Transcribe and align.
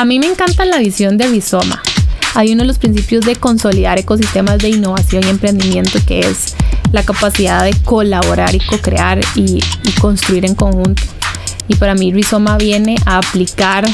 A 0.00 0.06
mí 0.06 0.18
me 0.18 0.28
encanta 0.28 0.64
la 0.64 0.78
visión 0.78 1.18
de 1.18 1.26
Rizoma. 1.26 1.82
Hay 2.34 2.52
uno 2.54 2.62
de 2.62 2.68
los 2.68 2.78
principios 2.78 3.26
de 3.26 3.36
consolidar 3.36 3.98
ecosistemas 3.98 4.56
de 4.56 4.70
innovación 4.70 5.24
y 5.24 5.28
emprendimiento 5.28 5.98
que 6.06 6.20
es 6.20 6.54
la 6.90 7.02
capacidad 7.02 7.64
de 7.64 7.74
colaborar 7.82 8.54
y 8.54 8.60
co-crear 8.60 9.20
y, 9.34 9.62
construir 10.00 10.46
en 10.46 10.54
conjunto. 10.54 11.02
Y 11.68 11.74
para 11.74 11.94
mí 11.94 12.14
Rizoma 12.14 12.56
viene 12.56 12.96
a 13.04 13.18
aplicar 13.18 13.84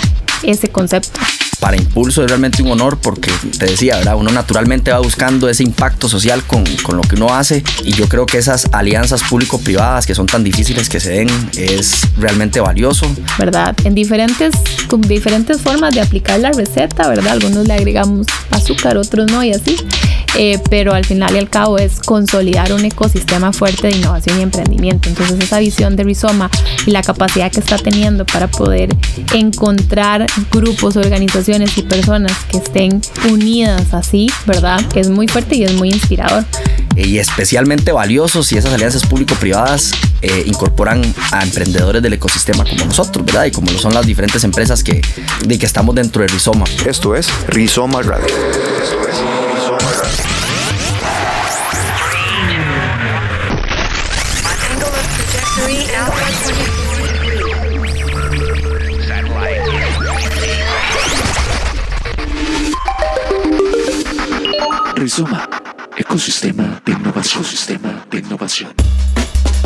ese 0.45 0.69
concepto 0.69 1.19
para 1.61 1.77
Impulso 1.77 2.23
es 2.23 2.29
realmente 2.29 2.63
un 2.63 2.71
honor 2.71 2.99
porque 2.99 3.33
te 3.59 3.67
decía, 3.67 3.97
¿verdad? 3.97 4.17
Uno 4.17 4.31
naturalmente 4.31 4.91
va 4.91 4.99
buscando 4.99 5.49
ese 5.49 5.63
impacto 5.63 6.09
social 6.09 6.43
con, 6.45 6.65
con 6.83 6.97
lo 6.97 7.03
que 7.03 7.17
uno 7.17 7.35
hace 7.35 7.63
y 7.85 7.93
yo 7.93 8.09
creo 8.09 8.27
que 8.27 8.39
esas 8.39 8.69
alianzas 8.73 9.23
público-privadas 9.23 10.07
que 10.07 10.15
son 10.15 10.27
tan 10.27 10.45
difíciles 10.45 10.89
que 10.89 11.01
se 11.01 11.11
den 11.11 11.29
es 11.57 12.03
realmente 12.19 12.61
valioso. 12.61 13.07
¿Verdad? 13.39 13.77
En 13.85 13.95
diferentes, 13.95 14.55
con 14.89 15.01
diferentes 15.01 15.61
formas 15.61 15.95
de 15.95 16.01
aplicar 16.01 16.41
la 16.41 16.53
receta, 16.53 17.09
¿verdad? 17.09 17.33
Algunos 17.33 17.67
le 17.67 17.75
agregamos 17.75 18.27
azúcar, 18.51 18.97
otros 18.97 19.31
no 19.31 19.43
y 19.43 19.53
así. 19.53 19.77
Eh, 20.35 20.61
pero 20.69 20.93
al 20.93 21.05
final 21.05 21.35
y 21.35 21.39
al 21.39 21.49
cabo 21.49 21.79
es 21.79 22.01
consolidar 22.01 22.73
un 22.73 22.85
ecosistema 22.85 23.53
fuerte 23.53 23.89
de 23.89 23.97
innovación 23.97 24.39
y 24.39 24.43
emprendimiento. 24.43 25.09
Entonces 25.09 25.39
esa 25.41 25.59
visión 25.59 25.97
de 25.97 26.05
Rizoma 26.05 26.51
y 26.85 26.91
la 26.91 27.03
capacidad 27.03 27.51
que 27.51 27.61
está 27.61 27.79
teniendo 27.79 28.27
para 28.27 28.49
poder 28.49 28.95
encontrar 29.33 30.27
grupos, 30.51 30.97
organizaciones 30.97 31.77
y 31.79 31.83
personas 31.83 32.33
que 32.51 32.59
estén 32.59 33.01
unidas 33.31 33.95
así, 33.95 34.31
¿verdad? 34.47 34.81
Es 34.95 35.09
muy 35.09 35.29
fuerte 35.29 35.57
y 35.57 35.65
es 35.65 35.73
muy 35.73 35.89
inspirador. 35.89 36.45
Y 36.97 37.19
especialmente 37.19 37.93
valioso 37.93 38.43
si 38.43 38.57
esas 38.57 38.73
alianzas 38.73 39.05
público-privadas 39.05 39.93
eh, 40.23 40.45
incorporan 40.47 41.03
a 41.31 41.43
emprendedores 41.43 42.03
del 42.03 42.15
ecosistema 42.15 42.65
como 42.65 42.87
nosotros, 42.87 43.25
¿verdad? 43.25 43.45
Y 43.45 43.51
como 43.51 43.71
lo 43.71 43.79
son 43.79 43.93
las 43.93 44.07
diferentes 44.07 44.43
empresas 44.45 44.83
que, 44.83 45.03
de 45.47 45.59
que 45.59 45.67
estamos 45.67 45.95
dentro 45.95 46.23
de 46.23 46.29
Rizoma. 46.29 46.65
Esto 46.87 47.15
es 47.15 47.29
Rizoma 47.49 48.03
Radio. 48.03 48.35
Rizoma, 64.95 65.49
ecosistema 65.97 66.81
innovación, 66.93 67.45
sistema 67.45 68.05
de 68.11 68.19
innovación. 68.19 68.73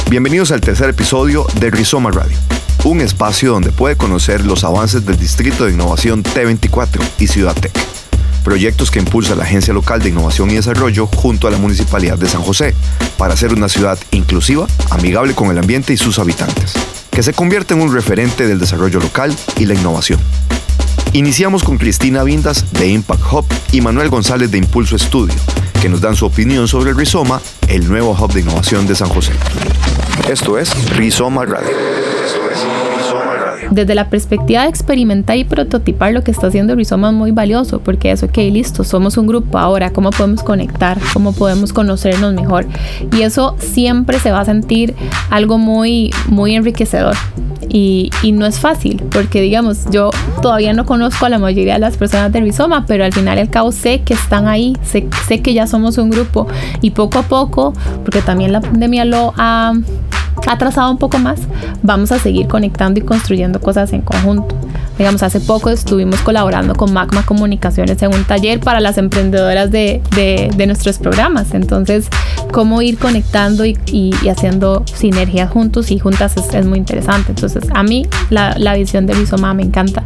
Bienvenidos 0.08 0.50
al 0.50 0.60
tercer 0.60 0.90
episodio 0.90 1.46
de 1.58 1.70
Rizoma 1.70 2.10
Radio, 2.10 2.36
un 2.84 3.00
espacio 3.00 3.52
donde 3.52 3.70
puede 3.70 3.96
conocer 3.96 4.44
los 4.44 4.64
avances 4.64 5.04
del 5.04 5.18
Distrito 5.18 5.66
de 5.66 5.72
Innovación 5.72 6.22
T24 6.22 7.02
y 7.18 7.26
Ciudad 7.26 7.54
Tech, 7.54 7.72
proyectos 8.40 8.90
que 8.90 8.98
impulsa 8.98 9.34
la 9.34 9.44
Agencia 9.44 9.72
Local 9.72 10.02
de 10.02 10.08
Innovación 10.08 10.50
y 10.50 10.54
Desarrollo 10.54 11.06
junto 11.06 11.46
a 11.46 11.50
la 11.50 11.58
Municipalidad 11.58 12.18
de 12.18 12.28
San 12.28 12.42
José 12.42 12.74
para 13.16 13.34
hacer 13.34 13.52
una 13.52 13.68
ciudad 13.68 13.98
inclusiva, 14.10 14.66
amigable 14.90 15.34
con 15.34 15.50
el 15.50 15.58
ambiente 15.58 15.92
y 15.92 15.96
sus 15.96 16.18
habitantes, 16.18 16.74
que 17.10 17.22
se 17.22 17.32
convierta 17.32 17.74
en 17.74 17.82
un 17.82 17.92
referente 17.94 18.46
del 18.46 18.58
desarrollo 18.58 19.00
local 19.00 19.34
y 19.56 19.66
la 19.66 19.74
innovación. 19.74 20.20
Iniciamos 21.12 21.64
con 21.64 21.76
Cristina 21.76 22.22
Vindas 22.22 22.72
de 22.72 22.88
Impact 22.88 23.32
Hub 23.32 23.44
y 23.72 23.80
Manuel 23.80 24.10
González 24.10 24.50
de 24.50 24.58
Impulso 24.58 24.96
Estudio, 24.96 25.34
que 25.82 25.88
nos 25.88 26.00
dan 26.00 26.14
su 26.14 26.26
opinión 26.26 26.68
sobre 26.68 26.90
el 26.90 26.96
Rizoma, 26.96 27.40
el 27.68 27.88
nuevo 27.88 28.12
hub 28.12 28.32
de 28.32 28.40
innovación 28.40 28.86
de 28.86 28.94
San 28.94 29.08
José. 29.08 29.32
Esto 30.28 30.58
es 30.58 30.72
Rizoma 30.90 31.44
Radio. 31.44 31.70
Desde 33.70 33.94
la 33.94 34.10
perspectiva 34.10 34.62
de 34.62 34.68
experimentar 34.68 35.36
y 35.36 35.44
prototipar 35.44 36.12
lo 36.12 36.24
que 36.24 36.32
está 36.32 36.48
haciendo 36.48 36.74
Rizoma 36.74 37.10
es 37.10 37.14
muy 37.14 37.30
valioso 37.30 37.80
porque 37.80 38.10
es, 38.10 38.22
ok, 38.22 38.36
listo, 38.50 38.82
somos 38.82 39.16
un 39.16 39.26
grupo 39.26 39.58
ahora, 39.58 39.90
¿cómo 39.90 40.10
podemos 40.10 40.42
conectar? 40.42 40.98
¿Cómo 41.12 41.32
podemos 41.32 41.72
conocernos 41.72 42.34
mejor? 42.34 42.66
Y 43.16 43.22
eso 43.22 43.54
siempre 43.58 44.18
se 44.18 44.32
va 44.32 44.40
a 44.40 44.44
sentir 44.44 44.94
algo 45.30 45.58
muy, 45.58 46.10
muy 46.28 46.56
enriquecedor. 46.56 47.14
Y, 47.72 48.10
no 48.32 48.46
es 48.46 48.58
fácil, 48.58 49.02
porque 49.12 49.40
digamos, 49.40 49.84
yo 49.90 50.10
todavía 50.42 50.72
no 50.72 50.86
conozco 50.86 51.26
a 51.26 51.28
la 51.28 51.38
mayoría 51.38 51.74
de 51.74 51.78
las 51.78 51.96
personas 51.96 52.32
de 52.32 52.40
Rizoma, 52.40 52.84
pero 52.86 53.04
al 53.04 53.12
final 53.12 53.38
y 53.38 53.42
al 53.42 53.50
cabo 53.50 53.70
sé 53.70 54.00
que 54.00 54.14
están 54.14 54.48
ahí, 54.48 54.76
sé, 54.82 55.06
sé 55.28 55.40
que 55.40 55.54
ya 55.54 55.66
somos 55.66 55.98
un 55.98 56.10
grupo 56.10 56.48
y 56.80 56.90
poco 56.90 57.18
a 57.18 57.22
poco, 57.22 57.72
porque 58.02 58.22
también 58.22 58.52
la 58.52 58.60
pandemia 58.60 59.04
lo 59.04 59.34
ha 59.36 59.74
atrasado 60.46 60.90
un 60.90 60.98
poco 60.98 61.18
más, 61.18 61.40
vamos 61.82 62.12
a 62.12 62.18
seguir 62.18 62.48
conectando 62.48 63.00
y 63.00 63.02
construyendo 63.02 63.60
cosas 63.60 63.92
en 63.92 64.02
conjunto. 64.02 64.54
Digamos, 64.98 65.22
hace 65.22 65.40
poco 65.40 65.70
estuvimos 65.70 66.20
colaborando 66.20 66.74
con 66.74 66.92
Magma 66.92 67.24
Comunicaciones 67.24 68.02
en 68.02 68.14
un 68.14 68.24
taller 68.24 68.60
para 68.60 68.80
las 68.80 68.98
emprendedoras 68.98 69.70
de, 69.70 70.02
nuestros 70.66 70.98
programas. 70.98 71.54
Entonces, 71.54 72.08
cómo 72.52 72.82
ir 72.82 72.98
conectando 72.98 73.64
y, 73.64 74.12
haciendo 74.28 74.84
sinergias 74.84 75.50
juntos 75.50 75.90
y 75.90 75.98
juntas 75.98 76.36
es, 76.36 76.52
es, 76.52 76.66
muy 76.66 76.78
interesante. 76.78 77.32
Entonces, 77.32 77.64
a 77.74 77.82
mí 77.82 78.06
la, 78.28 78.74
visión 78.74 79.06
de 79.06 79.14
Rizoma 79.14 79.54
me 79.54 79.62
encanta. 79.62 80.04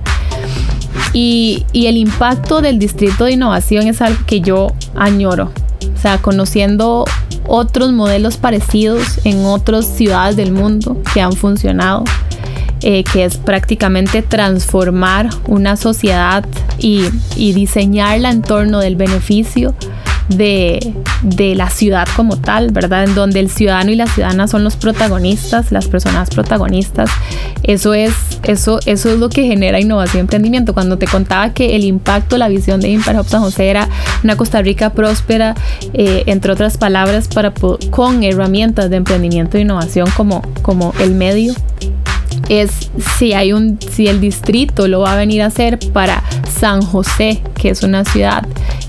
Y, 1.12 1.66
y 1.72 1.86
el 1.86 1.96
impacto 1.96 2.60
del 2.60 2.78
distrito 2.78 3.24
de 3.24 3.32
innovación 3.32 3.88
es 3.88 4.00
algo 4.00 4.20
que 4.26 4.40
yo 4.40 4.68
añoro. 4.94 5.50
O 5.92 6.00
sea, 6.00 6.18
conociendo 6.18 7.04
otros 7.46 7.92
modelos 7.92 8.36
parecidos 8.36 9.20
en 9.24 9.44
otras 9.44 9.86
ciudades 9.86 10.36
del 10.36 10.52
mundo 10.52 10.96
que 11.12 11.20
han 11.20 11.32
funcionado 11.32 12.04
eh, 12.86 13.02
que 13.02 13.24
es 13.24 13.38
prácticamente 13.38 14.20
transformar 14.20 15.30
una 15.48 15.74
sociedad 15.78 16.44
y, 16.78 17.08
diseñarla 17.34 18.30
en 18.30 18.42
torno 18.42 18.78
del 18.80 18.96
beneficio 18.96 19.74
de, 20.28 20.94
la 21.56 21.70
ciudad 21.70 22.06
como 22.16 22.36
tal, 22.36 22.70
¿verdad? 22.70 23.04
En 23.04 23.14
donde 23.14 23.40
el 23.40 23.50
ciudadano 23.50 23.90
y 23.90 23.96
la 23.96 24.06
ciudadana 24.06 24.48
son 24.48 24.64
los 24.64 24.76
protagonistas, 24.76 25.72
las 25.72 25.88
personas 25.88 26.30
protagonistas. 26.30 27.10
Eso 27.62 27.94
es, 27.94 28.12
eso, 28.42 28.80
eso 28.86 29.10
es 29.10 29.18
lo 29.18 29.28
que 29.28 29.44
genera 29.44 29.80
innovación 29.80 30.18
y 30.18 30.20
emprendimiento. 30.20 30.74
Cuando 30.74 30.98
te 30.98 31.06
contaba 31.06 31.52
que 31.52 31.76
el 31.76 31.84
impacto, 31.84 32.38
la 32.38 32.48
visión 32.48 32.80
de 32.80 32.96
Hub 32.96 33.26
San 33.26 33.42
José 33.42 33.68
era 33.68 33.88
una 34.22 34.36
Costa 34.36 34.62
Rica 34.62 34.90
próspera, 34.90 35.54
eh, 35.92 36.24
entre 36.26 36.52
otras 36.52 36.78
palabras, 36.78 37.28
para, 37.28 37.52
con 37.90 38.22
herramientas 38.22 38.90
de 38.90 38.96
emprendimiento 38.96 39.58
e 39.58 39.62
innovación 39.62 40.08
como, 40.16 40.42
como 40.62 40.94
el 40.98 41.14
medio 41.14 41.54
es 42.48 42.90
si 43.18 43.32
hay 43.32 43.52
un 43.52 43.78
si 43.80 44.06
el 44.06 44.20
distrito 44.20 44.88
lo 44.88 45.00
va 45.00 45.14
a 45.14 45.16
venir 45.16 45.42
a 45.42 45.46
hacer 45.46 45.78
para 45.92 46.22
San 46.58 46.82
José, 46.82 47.42
que 47.54 47.70
es 47.70 47.82
una 47.82 48.04
ciudad 48.04 48.46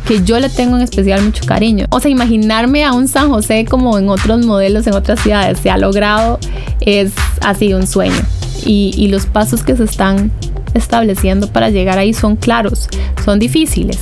que 0.07 0.23
yo 0.23 0.39
le 0.39 0.49
tengo 0.49 0.75
en 0.75 0.83
especial 0.83 1.23
mucho 1.23 1.45
cariño. 1.45 1.87
O 1.89 1.99
sea, 1.99 2.11
imaginarme 2.11 2.83
a 2.83 2.93
un 2.93 3.07
San 3.07 3.29
José 3.29 3.65
como 3.65 3.97
en 3.97 4.09
otros 4.09 4.45
modelos 4.45 4.85
en 4.87 4.93
otras 4.93 5.19
ciudades 5.21 5.59
se 5.59 5.69
ha 5.69 5.77
logrado 5.77 6.39
es 6.81 7.13
así 7.41 7.73
un 7.73 7.87
sueño. 7.87 8.21
Y, 8.65 8.93
y 8.97 9.09
los 9.09 9.25
pasos 9.25 9.63
que 9.63 9.75
se 9.75 9.83
están 9.83 10.31
estableciendo 10.73 11.47
para 11.47 11.69
llegar 11.69 11.97
ahí 11.97 12.13
son 12.13 12.35
claros, 12.35 12.89
son 13.23 13.39
difíciles. 13.39 13.99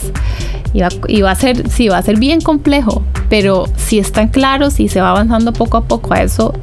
Y 0.74 0.82
va, 0.82 0.90
y 1.08 1.22
va, 1.22 1.32
a 1.32 1.36
ser, 1.36 1.70
sí, 1.70 1.88
va 1.88 2.00
a 2.00 2.02
ser 2.02 2.18
bien 2.18 2.42
complejo, 2.42 3.04
pero 3.30 3.66
si 3.78 4.00
están 4.00 4.30
claros 4.30 4.80
y 4.80 4.88
se 4.88 5.02
va 5.02 5.12
avanzando 5.12 5.54
poco 5.54 5.78
a 5.78 5.84
poco 5.84 6.14
a 6.14 6.24
eso, 6.24 6.54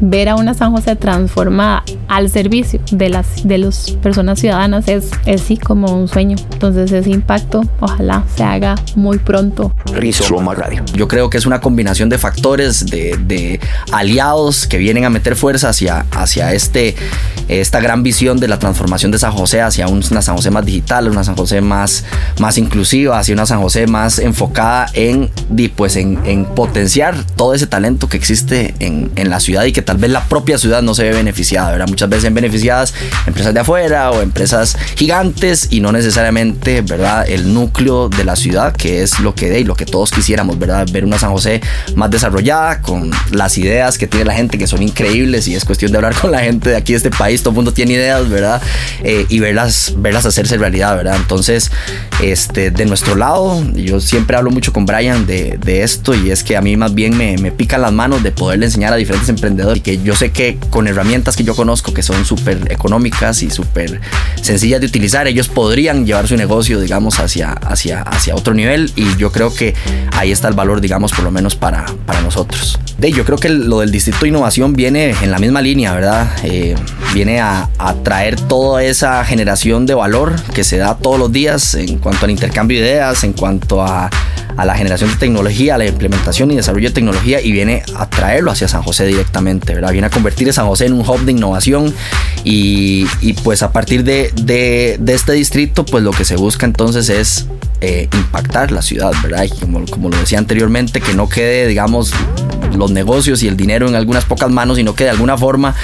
ver 0.00 0.28
a 0.28 0.36
una 0.36 0.54
San 0.54 0.72
José 0.72 0.96
transformada 0.96 1.84
al 2.08 2.30
servicio 2.30 2.80
de 2.90 3.08
las 3.08 3.46
de 3.46 3.58
las 3.58 3.92
personas 4.02 4.40
ciudadanas 4.40 4.88
es, 4.88 5.10
es 5.26 5.42
sí 5.42 5.56
como 5.56 5.94
un 5.94 6.08
sueño. 6.08 6.36
Entonces 6.52 6.90
ese 6.92 7.10
impacto 7.10 7.62
ojalá 7.80 8.24
se 8.34 8.42
haga 8.42 8.74
muy 8.96 9.18
pronto. 9.18 9.72
Rizoma 9.92 10.54
Radio. 10.54 10.84
Yo 10.94 11.08
creo 11.08 11.30
que 11.30 11.38
es 11.38 11.46
una 11.46 11.60
combinación 11.60 12.08
de 12.08 12.18
factores, 12.18 12.86
de, 12.86 13.18
de 13.26 13.60
aliados 13.92 14.66
que 14.66 14.78
vienen 14.78 15.04
a 15.04 15.10
meter 15.10 15.36
fuerza 15.36 15.70
hacia, 15.70 16.06
hacia 16.12 16.52
este, 16.52 16.96
esta 17.48 17.80
gran 17.80 18.02
visión 18.02 18.38
de 18.38 18.48
la 18.48 18.58
transformación 18.58 19.10
de 19.10 19.18
San 19.18 19.32
José 19.32 19.60
hacia 19.60 19.88
una 19.88 20.22
San 20.22 20.36
José 20.36 20.50
más 20.50 20.64
digital, 20.64 21.08
una 21.08 21.24
San 21.24 21.36
José 21.36 21.60
más, 21.60 22.04
más 22.38 22.58
inclusiva, 22.58 23.18
hacia 23.18 23.34
una 23.34 23.46
San 23.46 23.60
José 23.60 23.86
más 23.86 24.18
enfocada 24.18 24.86
en, 24.94 25.30
pues 25.76 25.96
en, 25.96 26.18
en 26.24 26.44
potenciar 26.44 27.16
todo 27.36 27.54
ese 27.54 27.66
talento 27.66 28.08
que 28.08 28.16
existe 28.16 28.74
en, 28.80 29.10
en 29.16 29.30
la 29.30 29.40
ciudad 29.40 29.64
y 29.64 29.72
que 29.72 29.82
tal 29.90 29.98
vez 29.98 30.12
la 30.12 30.22
propia 30.22 30.56
ciudad 30.56 30.82
no 30.82 30.94
se 30.94 31.02
ve 31.02 31.10
beneficiada, 31.10 31.72
¿verdad? 31.72 31.88
Muchas 31.88 32.08
veces 32.08 32.32
beneficiadas 32.32 32.94
empresas 33.26 33.52
de 33.52 33.58
afuera 33.58 34.12
o 34.12 34.22
empresas 34.22 34.78
gigantes 34.94 35.66
y 35.70 35.80
no 35.80 35.90
necesariamente, 35.90 36.82
¿verdad? 36.82 37.28
El 37.28 37.52
núcleo 37.52 38.08
de 38.08 38.22
la 38.22 38.36
ciudad, 38.36 38.72
que 38.72 39.02
es 39.02 39.18
lo 39.18 39.34
que 39.34 39.50
de 39.50 39.58
y 39.58 39.64
lo 39.64 39.74
que 39.74 39.86
todos 39.86 40.12
quisiéramos, 40.12 40.60
¿verdad? 40.60 40.86
Ver 40.92 41.04
una 41.04 41.18
San 41.18 41.32
José 41.32 41.60
más 41.96 42.08
desarrollada, 42.08 42.82
con 42.82 43.10
las 43.32 43.58
ideas 43.58 43.98
que 43.98 44.06
tiene 44.06 44.26
la 44.26 44.34
gente 44.34 44.58
que 44.58 44.68
son 44.68 44.80
increíbles 44.80 45.48
y 45.48 45.56
es 45.56 45.64
cuestión 45.64 45.90
de 45.90 45.98
hablar 45.98 46.14
con 46.14 46.30
la 46.30 46.38
gente 46.38 46.70
de 46.70 46.76
aquí 46.76 46.92
de 46.92 46.98
este 46.98 47.10
país 47.10 47.40
todo 47.40 47.50
el 47.50 47.56
mundo 47.56 47.72
tiene 47.72 47.94
ideas, 47.94 48.28
¿verdad? 48.28 48.62
Eh, 49.02 49.26
y 49.28 49.40
verlas, 49.40 49.94
verlas 49.96 50.24
hacerse 50.24 50.56
realidad, 50.56 50.94
¿verdad? 50.94 51.16
Entonces, 51.16 51.72
este, 52.22 52.70
de 52.70 52.86
nuestro 52.86 53.16
lado, 53.16 53.60
yo 53.74 53.98
siempre 53.98 54.36
hablo 54.36 54.52
mucho 54.52 54.72
con 54.72 54.86
Brian 54.86 55.26
de, 55.26 55.58
esto 55.82 56.14
y 56.14 56.30
es 56.30 56.44
que 56.44 56.56
a 56.56 56.60
mí 56.60 56.76
más 56.76 56.94
bien 56.94 57.16
me 57.16 57.50
pican 57.50 57.82
las 57.82 57.92
manos 57.92 58.22
de 58.22 58.30
poderle 58.30 58.66
enseñar 58.66 58.92
a 58.92 58.96
diferentes 58.96 59.28
emprendedores 59.28 59.79
y 59.80 59.82
que 59.82 60.02
yo 60.02 60.14
sé 60.14 60.30
que 60.30 60.58
con 60.68 60.86
herramientas 60.86 61.36
que 61.36 61.44
yo 61.44 61.56
conozco 61.56 61.94
que 61.94 62.02
son 62.02 62.24
súper 62.26 62.70
económicas 62.70 63.42
y 63.42 63.50
súper 63.50 64.00
sencillas 64.42 64.80
de 64.80 64.86
utilizar, 64.86 65.26
ellos 65.26 65.48
podrían 65.48 66.04
llevar 66.06 66.28
su 66.28 66.36
negocio, 66.36 66.80
digamos, 66.80 67.18
hacia, 67.18 67.52
hacia, 67.52 68.02
hacia 68.02 68.34
otro 68.34 68.52
nivel 68.52 68.92
y 68.94 69.16
yo 69.16 69.32
creo 69.32 69.54
que 69.54 69.74
ahí 70.12 70.30
está 70.30 70.48
el 70.48 70.54
valor, 70.54 70.80
digamos, 70.80 71.12
por 71.12 71.24
lo 71.24 71.30
menos 71.30 71.56
para, 71.56 71.86
para 72.04 72.20
nosotros. 72.20 72.78
De, 72.98 73.10
yo 73.10 73.24
creo 73.24 73.38
que 73.38 73.48
lo 73.48 73.80
del 73.80 73.90
Distrito 73.90 74.20
de 74.20 74.28
Innovación 74.28 74.74
viene 74.74 75.14
en 75.22 75.30
la 75.30 75.38
misma 75.38 75.62
línea, 75.62 75.94
¿verdad? 75.94 76.28
Eh, 76.44 76.74
viene 77.14 77.40
a, 77.40 77.70
a 77.78 77.94
traer 77.94 78.38
toda 78.38 78.84
esa 78.84 79.24
generación 79.24 79.86
de 79.86 79.94
valor 79.94 80.36
que 80.54 80.62
se 80.62 80.76
da 80.76 80.98
todos 80.98 81.18
los 81.18 81.32
días 81.32 81.74
en 81.74 81.98
cuanto 81.98 82.26
al 82.26 82.30
intercambio 82.30 82.80
de 82.80 82.90
ideas, 82.90 83.24
en 83.24 83.32
cuanto 83.32 83.82
a 83.82 84.10
a 84.56 84.64
la 84.66 84.74
generación 84.74 85.10
de 85.10 85.16
tecnología, 85.16 85.76
a 85.76 85.78
la 85.78 85.86
implementación 85.86 86.50
y 86.50 86.56
desarrollo 86.56 86.88
de 86.88 86.94
tecnología 86.94 87.40
y 87.40 87.50
viene 87.50 87.82
a 87.96 88.08
traerlo 88.10 88.50
hacia 88.50 88.68
San 88.68 88.82
José 88.82 89.06
directamente, 89.06 89.69
Viene 89.74 90.06
a 90.06 90.10
convertir 90.10 90.48
a 90.50 90.52
San 90.52 90.66
José 90.66 90.86
en 90.86 90.92
un 90.92 91.00
hub 91.00 91.20
de 91.24 91.32
innovación 91.32 91.94
y, 92.44 93.06
pues 93.44 93.62
a 93.62 93.72
partir 93.72 94.04
de, 94.04 94.32
de, 94.34 94.98
este 95.12 95.32
distrito 95.32 95.84
pues 95.84 96.02
lo 96.02 96.12
que 96.12 96.24
se 96.24 96.36
busca 96.36 96.66
entonces 96.66 97.08
es 97.08 97.46
eh, 97.80 98.08
impactar 98.12 98.72
la 98.72 98.82
ciudad, 98.82 99.12
¿verdad? 99.22 99.44
Y 99.44 99.48
como, 99.48 99.84
como 99.86 100.08
lo 100.08 100.16
decía 100.18 100.38
anteriormente, 100.38 101.00
que 101.00 101.14
no 101.14 101.28
quede, 101.28 101.66
digamos, 101.66 102.12
los 102.76 102.90
negocios 102.90 103.42
y 103.42 103.48
el 103.48 103.56
dinero 103.56 103.88
en 103.88 103.94
algunas 103.94 104.24
pocas 104.24 104.50
manos, 104.50 104.76
sino 104.76 104.94
que 104.94 105.04
de 105.04 105.10
alguna 105.10 105.38
forma 105.38 105.74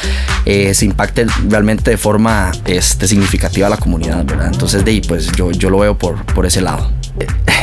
eh, 0.45 0.75
se 0.75 0.85
impacte 0.85 1.27
realmente 1.49 1.91
de 1.91 1.97
forma 1.97 2.53
este, 2.67 3.09
significativa 3.09 3.67
a 3.67 3.71
la 3.71 3.79
comunidad, 3.79 4.25
¿verdad? 4.25 4.51
Entonces, 4.53 4.85
de 4.85 4.91
ahí, 4.91 5.01
pues 5.01 5.33
yo, 5.33 5.51
yo 5.53 5.71
lo 5.71 5.79
veo 5.79 5.97
por, 5.97 6.25
por 6.27 6.47
ese 6.47 6.61
lado 6.61 6.96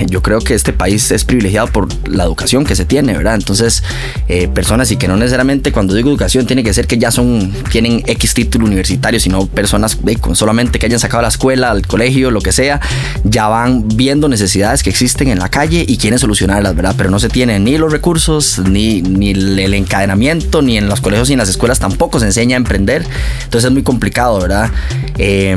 yo 0.07 0.21
creo 0.21 0.39
que 0.39 0.53
este 0.53 0.73
país 0.73 1.11
es 1.11 1.25
privilegiado 1.25 1.67
por 1.67 1.87
la 2.07 2.23
educación 2.23 2.65
que 2.65 2.75
se 2.75 2.85
tiene, 2.85 3.13
¿verdad? 3.13 3.35
Entonces, 3.35 3.83
eh, 4.27 4.47
personas 4.47 4.91
y 4.91 4.97
que 4.97 5.07
no 5.07 5.17
necesariamente 5.17 5.71
cuando 5.71 5.93
digo 5.93 6.09
educación 6.09 6.45
tiene 6.45 6.63
que 6.63 6.73
ser 6.73 6.87
que 6.87 6.97
ya 6.97 7.11
son, 7.11 7.53
tienen 7.71 8.03
X 8.05 8.33
título 8.33 8.65
universitario, 8.65 9.19
sino 9.19 9.45
personas 9.45 9.97
con 10.19 10.35
solamente 10.35 10.79
que 10.79 10.85
hayan 10.85 10.99
sacado 10.99 11.21
la 11.21 11.29
escuela, 11.29 11.71
el 11.71 11.85
colegio, 11.87 12.31
lo 12.31 12.41
que 12.41 12.51
sea, 12.51 12.81
ya 13.23 13.47
van 13.47 13.87
viendo 13.87 14.27
necesidades 14.27 14.83
que 14.83 14.89
existen 14.89 15.29
en 15.29 15.39
la 15.39 15.49
calle 15.49 15.85
y 15.87 15.97
quieren 15.97 16.19
solucionarlas, 16.19 16.75
¿verdad? 16.75 16.95
Pero 16.97 17.09
no 17.09 17.19
se 17.19 17.29
tienen 17.29 17.63
ni 17.63 17.77
los 17.77 17.91
recursos, 17.91 18.59
ni, 18.59 19.01
ni 19.01 19.31
el 19.31 19.73
encadenamiento, 19.73 20.61
ni 20.61 20.77
en 20.77 20.87
los 20.87 21.01
colegios 21.01 21.29
ni 21.29 21.33
en 21.33 21.39
las 21.39 21.49
escuelas 21.49 21.79
tampoco 21.79 22.19
se 22.19 22.25
enseña 22.25 22.55
a 22.55 22.57
emprender. 22.57 23.05
Entonces 23.43 23.65
es 23.65 23.71
muy 23.71 23.83
complicado, 23.83 24.39
¿verdad? 24.39 24.71
Eh, 25.17 25.55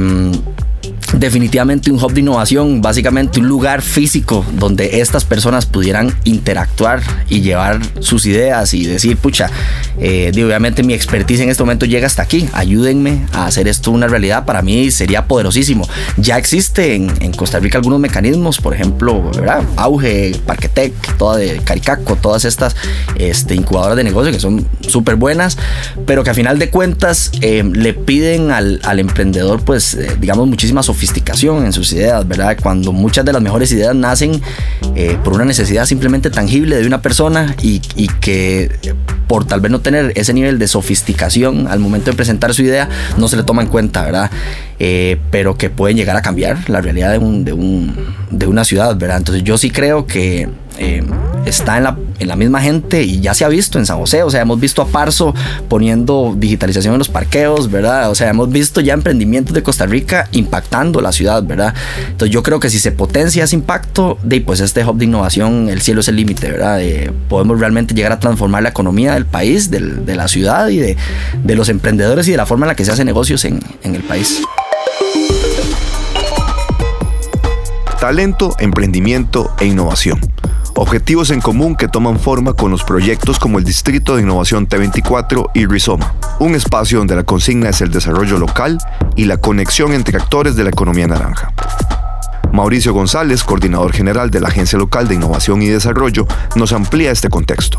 definitivamente 1.14 1.90
un 1.90 2.02
hub 2.02 2.12
de 2.12 2.20
innovación, 2.20 2.82
básicamente 2.82 3.40
un 3.40 3.48
lugar 3.48 3.82
físico 3.82 4.44
donde 4.52 5.00
estas 5.00 5.24
personas 5.24 5.66
pudieran 5.66 6.14
interactuar 6.24 7.02
y 7.28 7.40
llevar 7.40 7.80
sus 8.00 8.26
ideas 8.26 8.74
y 8.74 8.84
decir, 8.84 9.16
pucha, 9.16 9.50
eh, 9.98 10.30
obviamente 10.44 10.82
mi 10.82 10.94
expertise 10.94 11.40
en 11.40 11.48
este 11.48 11.62
momento 11.62 11.86
llega 11.86 12.06
hasta 12.06 12.22
aquí, 12.22 12.48
ayúdenme 12.52 13.26
a 13.32 13.46
hacer 13.46 13.68
esto 13.68 13.90
una 13.90 14.08
realidad, 14.08 14.44
para 14.44 14.62
mí 14.62 14.90
sería 14.90 15.26
poderosísimo. 15.26 15.88
Ya 16.16 16.38
existen 16.38 17.12
en, 17.20 17.32
Costa 17.32 17.58
Rica 17.58 17.78
algunos 17.78 18.00
mecanismos, 18.00 18.60
por 18.60 18.74
ejemplo, 18.74 19.30
¿verdad? 19.30 19.62
Auge, 19.76 20.34
Parquetec, 20.46 21.16
toda 21.18 21.36
de 21.36 21.58
Caricaco, 21.58 22.16
todas 22.16 22.44
estas 22.44 22.76
este, 23.16 23.54
incubadoras 23.54 23.96
de 23.96 24.04
negocio 24.04 24.32
que 24.32 24.40
son 24.40 24.66
súper 24.88 25.16
buenas, 25.16 25.58
pero 26.06 26.24
que 26.24 26.30
a 26.30 26.34
final 26.34 26.58
de 26.58 26.70
cuentas 26.70 27.30
eh, 27.40 27.62
le 27.64 27.94
piden 27.94 28.50
al, 28.50 28.80
emprendedor, 28.98 29.62
pues, 29.62 29.94
eh, 29.94 30.16
digamos, 30.18 30.46
muchísimas 30.46 30.88
sofisticación 30.96 31.66
en 31.66 31.74
sus 31.74 31.92
ideas, 31.92 32.26
¿verdad? 32.26 32.56
Cuando 32.62 32.90
muchas 32.90 33.22
de 33.26 33.32
las 33.32 33.42
mejores 33.42 33.70
ideas 33.70 33.94
nacen 33.94 34.40
eh, 34.94 35.18
por 35.22 35.34
una 35.34 35.44
necesidad 35.44 35.84
simplemente 35.84 36.30
tangible 36.30 36.76
de 36.76 36.86
una 36.86 37.02
persona 37.02 37.54
y, 37.60 37.80
que 38.20 38.70
por 39.28 39.44
tal 39.44 39.60
vez 39.60 39.70
no 39.70 39.80
tener 39.80 40.12
ese 40.16 40.32
nivel 40.32 40.58
de 40.58 40.66
sofisticación 40.66 41.68
al 41.68 41.80
momento 41.80 42.10
de 42.10 42.16
presentar 42.16 42.54
su 42.54 42.62
idea, 42.62 42.88
no 43.18 43.28
se 43.28 43.36
le 43.36 43.42
toma 43.42 43.60
en 43.60 43.68
cuenta, 43.68 44.04
¿verdad? 44.04 44.30
Eh, 44.78 45.18
pero 45.30 45.58
que 45.58 45.68
pueden 45.68 45.98
llegar 45.98 46.16
a 46.16 46.22
cambiar 46.22 46.70
la 46.70 46.80
realidad 46.80 47.12
de, 47.12 47.18
un, 47.18 47.44
de, 47.44 47.52
un, 47.52 47.94
de 48.30 48.46
una 48.46 48.64
ciudad, 48.64 48.96
¿verdad? 48.96 49.18
Entonces 49.18 49.44
yo 49.44 49.58
sí 49.58 49.70
creo 49.70 50.06
que 50.06 50.48
eh, 50.78 51.02
está 51.46 51.76
en 51.76 51.84
la, 51.84 51.96
en 52.18 52.28
la, 52.28 52.36
misma 52.36 52.60
gente 52.60 53.02
y 53.02 53.20
ya 53.20 53.32
se 53.32 53.44
ha 53.44 53.48
visto 53.48 53.78
en 53.78 53.86
San 53.86 53.98
José, 53.98 54.22
o 54.22 54.30
sea, 54.30 54.42
hemos 54.42 54.58
visto 54.58 54.82
a 54.82 54.86
Parso 54.86 55.34
poniendo 55.68 56.34
digitalización 56.36 56.94
en 56.94 56.98
los 56.98 57.08
parqueos, 57.08 57.70
¿verdad? 57.70 58.10
O 58.10 58.14
sea, 58.14 58.30
hemos 58.30 58.50
visto 58.50 58.80
ya 58.80 58.94
emprendimientos 58.94 59.54
de 59.54 59.62
Costa 59.62 59.86
Rica 59.86 60.28
impactando 60.32 61.00
la 61.00 61.12
ciudad, 61.12 61.42
¿verdad? 61.44 61.72
Entonces 62.08 62.30
yo 62.30 62.42
creo 62.42 62.58
que 62.58 62.68
si 62.68 62.78
se 62.78 62.92
potencia 62.92 63.44
ese 63.44 63.54
impacto, 63.54 64.18
de, 64.22 64.40
pues 64.40 64.60
este 64.60 64.84
hub 64.84 64.96
de 64.98 65.04
innovación, 65.04 65.68
el 65.68 65.80
cielo 65.82 66.00
es 66.00 66.08
el 66.08 66.16
límite, 66.16 66.50
¿verdad? 66.50 66.80
Podemos 67.28 67.60
realmente 67.60 67.94
llegar 67.94 68.12
a 68.12 68.18
transformar 68.18 68.62
la 68.62 68.70
economía 68.70 69.14
del 69.14 69.26
país, 69.26 69.70
del, 69.70 70.04
de 70.04 70.16
la 70.16 70.28
ciudad 70.28 70.68
y 70.68 70.78
de, 70.78 70.96
de, 71.44 71.54
los 71.54 71.68
emprendedores 71.68 72.26
y 72.28 72.32
de 72.32 72.36
la 72.36 72.46
forma 72.46 72.66
en 72.66 72.68
la 72.68 72.74
que 72.74 72.84
se 72.84 72.90
hacen 72.90 73.06
negocios 73.06 73.44
en, 73.44 73.60
en 73.82 73.94
el 73.94 74.02
país. 74.02 74.42
Talento, 78.00 78.54
emprendimiento 78.58 79.54
e 79.58 79.66
innovación 79.66 80.20
objetivos 80.76 81.30
en 81.30 81.40
común 81.40 81.74
que 81.74 81.88
toman 81.88 82.18
forma 82.18 82.52
con 82.52 82.70
los 82.70 82.84
proyectos 82.84 83.38
como 83.38 83.58
el 83.58 83.64
Distrito 83.64 84.16
de 84.16 84.22
Innovación 84.22 84.68
T24 84.68 85.50
y 85.54 85.66
Rizoma, 85.66 86.14
un 86.38 86.54
espacio 86.54 86.98
donde 86.98 87.16
la 87.16 87.24
consigna 87.24 87.70
es 87.70 87.80
el 87.80 87.90
desarrollo 87.90 88.38
local 88.38 88.78
y 89.16 89.24
la 89.24 89.38
conexión 89.38 89.92
entre 89.92 90.18
actores 90.18 90.54
de 90.54 90.64
la 90.64 90.70
economía 90.70 91.06
naranja. 91.06 91.52
Mauricio 92.52 92.92
González, 92.92 93.42
coordinador 93.42 93.92
general 93.92 94.30
de 94.30 94.40
la 94.40 94.48
Agencia 94.48 94.78
Local 94.78 95.08
de 95.08 95.14
Innovación 95.14 95.62
y 95.62 95.66
Desarrollo, 95.66 96.26
nos 96.54 96.72
amplía 96.72 97.10
este 97.10 97.28
contexto. 97.28 97.78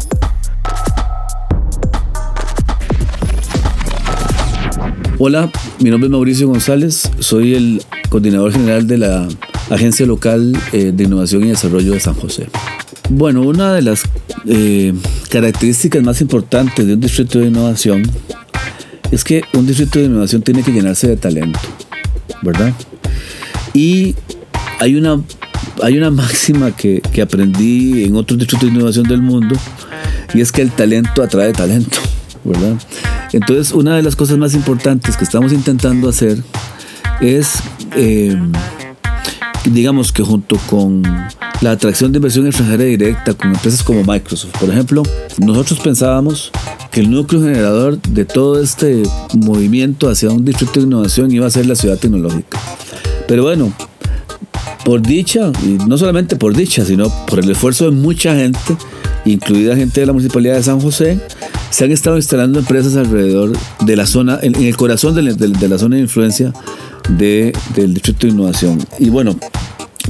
Hola, 5.19 5.50
mi 5.79 5.89
nombre 5.89 6.07
es 6.07 6.11
Mauricio 6.11 6.47
González, 6.47 7.09
soy 7.19 7.55
el 7.55 7.83
coordinador 8.09 8.51
general 8.51 8.85
de 8.85 8.97
la 8.97 9.27
Agencia 9.69 10.05
Local 10.05 10.57
eh, 10.73 10.91
de 10.93 11.03
Innovación 11.03 11.43
y 11.43 11.50
Desarrollo 11.50 11.93
de 11.93 12.00
San 12.00 12.13
José. 12.13 12.47
Bueno, 13.09 13.42
una 13.42 13.74
de 13.74 13.81
las 13.81 14.04
eh, 14.45 14.94
características 15.30 16.04
más 16.04 16.19
importantes 16.19 16.86
de 16.86 16.94
un 16.94 17.00
distrito 17.00 17.39
de 17.39 17.48
innovación 17.48 18.04
es 19.12 19.24
que 19.24 19.44
un 19.54 19.65
distrito 19.65 20.00
de 20.00 20.06
innovación 20.06 20.42
tiene 20.42 20.62
que 20.62 20.71
llenarse 20.71 21.07
de 21.07 21.15
talento, 21.15 21.59
¿verdad? 22.42 22.74
Y 23.74 24.15
hay 24.80 24.95
una, 24.95 25.21
hay 25.81 25.98
una 25.98 26.12
máxima 26.12 26.71
que, 26.71 27.01
que 27.13 27.21
aprendí 27.21 28.04
en 28.04 28.15
otros 28.18 28.38
distritos 28.38 28.69
de 28.69 28.75
innovación 28.75 29.07
del 29.07 29.21
mundo 29.21 29.56
y 30.33 30.42
es 30.42 30.51
que 30.51 30.62
el 30.62 30.71
talento 30.71 31.24
atrae 31.24 31.53
talento, 31.53 32.00
¿verdad? 32.44 32.75
Entonces, 33.31 33.71
una 33.71 33.95
de 33.95 34.03
las 34.03 34.18
cosas 34.18 34.38
más 34.38 34.53
importantes 34.53 35.15
que 35.15 35.24
estamos 35.24 35.53
intentando 35.53 36.10
hacer 36.10 36.44
es, 37.21 37.53
eh, 37.96 38.38
digamos 39.65 40.12
que 40.12 40.24
junto 40.24 40.58
con 40.70 41.03
la 41.61 41.71
atracción 41.71 42.11
de 42.11 42.17
inversión 42.17 42.45
extranjera 42.45 42.83
directa 42.83 43.33
con 43.33 43.53
empresas 43.53 43.83
como 43.83 44.03
Microsoft. 44.03 44.57
Por 44.59 44.69
ejemplo, 44.69 45.03
nosotros 45.39 45.79
pensábamos 45.79 46.51
que 46.91 47.01
el 47.01 47.09
núcleo 47.09 47.41
generador 47.41 48.01
de 48.01 48.25
todo 48.25 48.61
este 48.61 49.03
movimiento 49.33 50.09
hacia 50.09 50.29
un 50.29 50.45
distrito 50.45 50.79
de 50.79 50.85
innovación 50.85 51.31
iba 51.31 51.47
a 51.47 51.49
ser 51.49 51.65
la 51.65 51.75
ciudad 51.75 51.97
tecnológica. 51.97 52.59
Pero 53.27 53.43
bueno, 53.43 53.73
por 54.85 55.01
dicha, 55.01 55.51
y 55.63 55.77
no 55.87 55.97
solamente 55.97 56.35
por 56.35 56.55
dicha, 56.55 56.85
sino 56.85 57.11
por 57.27 57.39
el 57.39 57.51
esfuerzo 57.51 57.85
de 57.85 57.91
mucha 57.91 58.35
gente, 58.35 58.59
incluida 59.25 59.75
gente 59.75 59.99
de 59.99 60.05
la 60.05 60.13
Municipalidad 60.13 60.55
de 60.55 60.63
San 60.63 60.79
José, 60.79 61.19
se 61.69 61.83
han 61.83 61.91
estado 61.91 62.15
instalando 62.15 62.59
empresas 62.59 62.95
alrededor 62.95 63.51
de 63.81 63.95
la 63.95 64.05
zona, 64.05 64.39
en, 64.41 64.55
el 64.55 64.77
corazón 64.77 65.15
de 65.15 65.23
la, 65.23 65.77
zona 65.77 65.95
de 65.97 66.01
influencia 66.01 66.53
de, 67.09 67.51
del 67.75 67.93
Distrito 67.93 68.27
de 68.27 68.33
Innovación. 68.33 68.79
Y 68.99 69.09
bueno, 69.09 69.35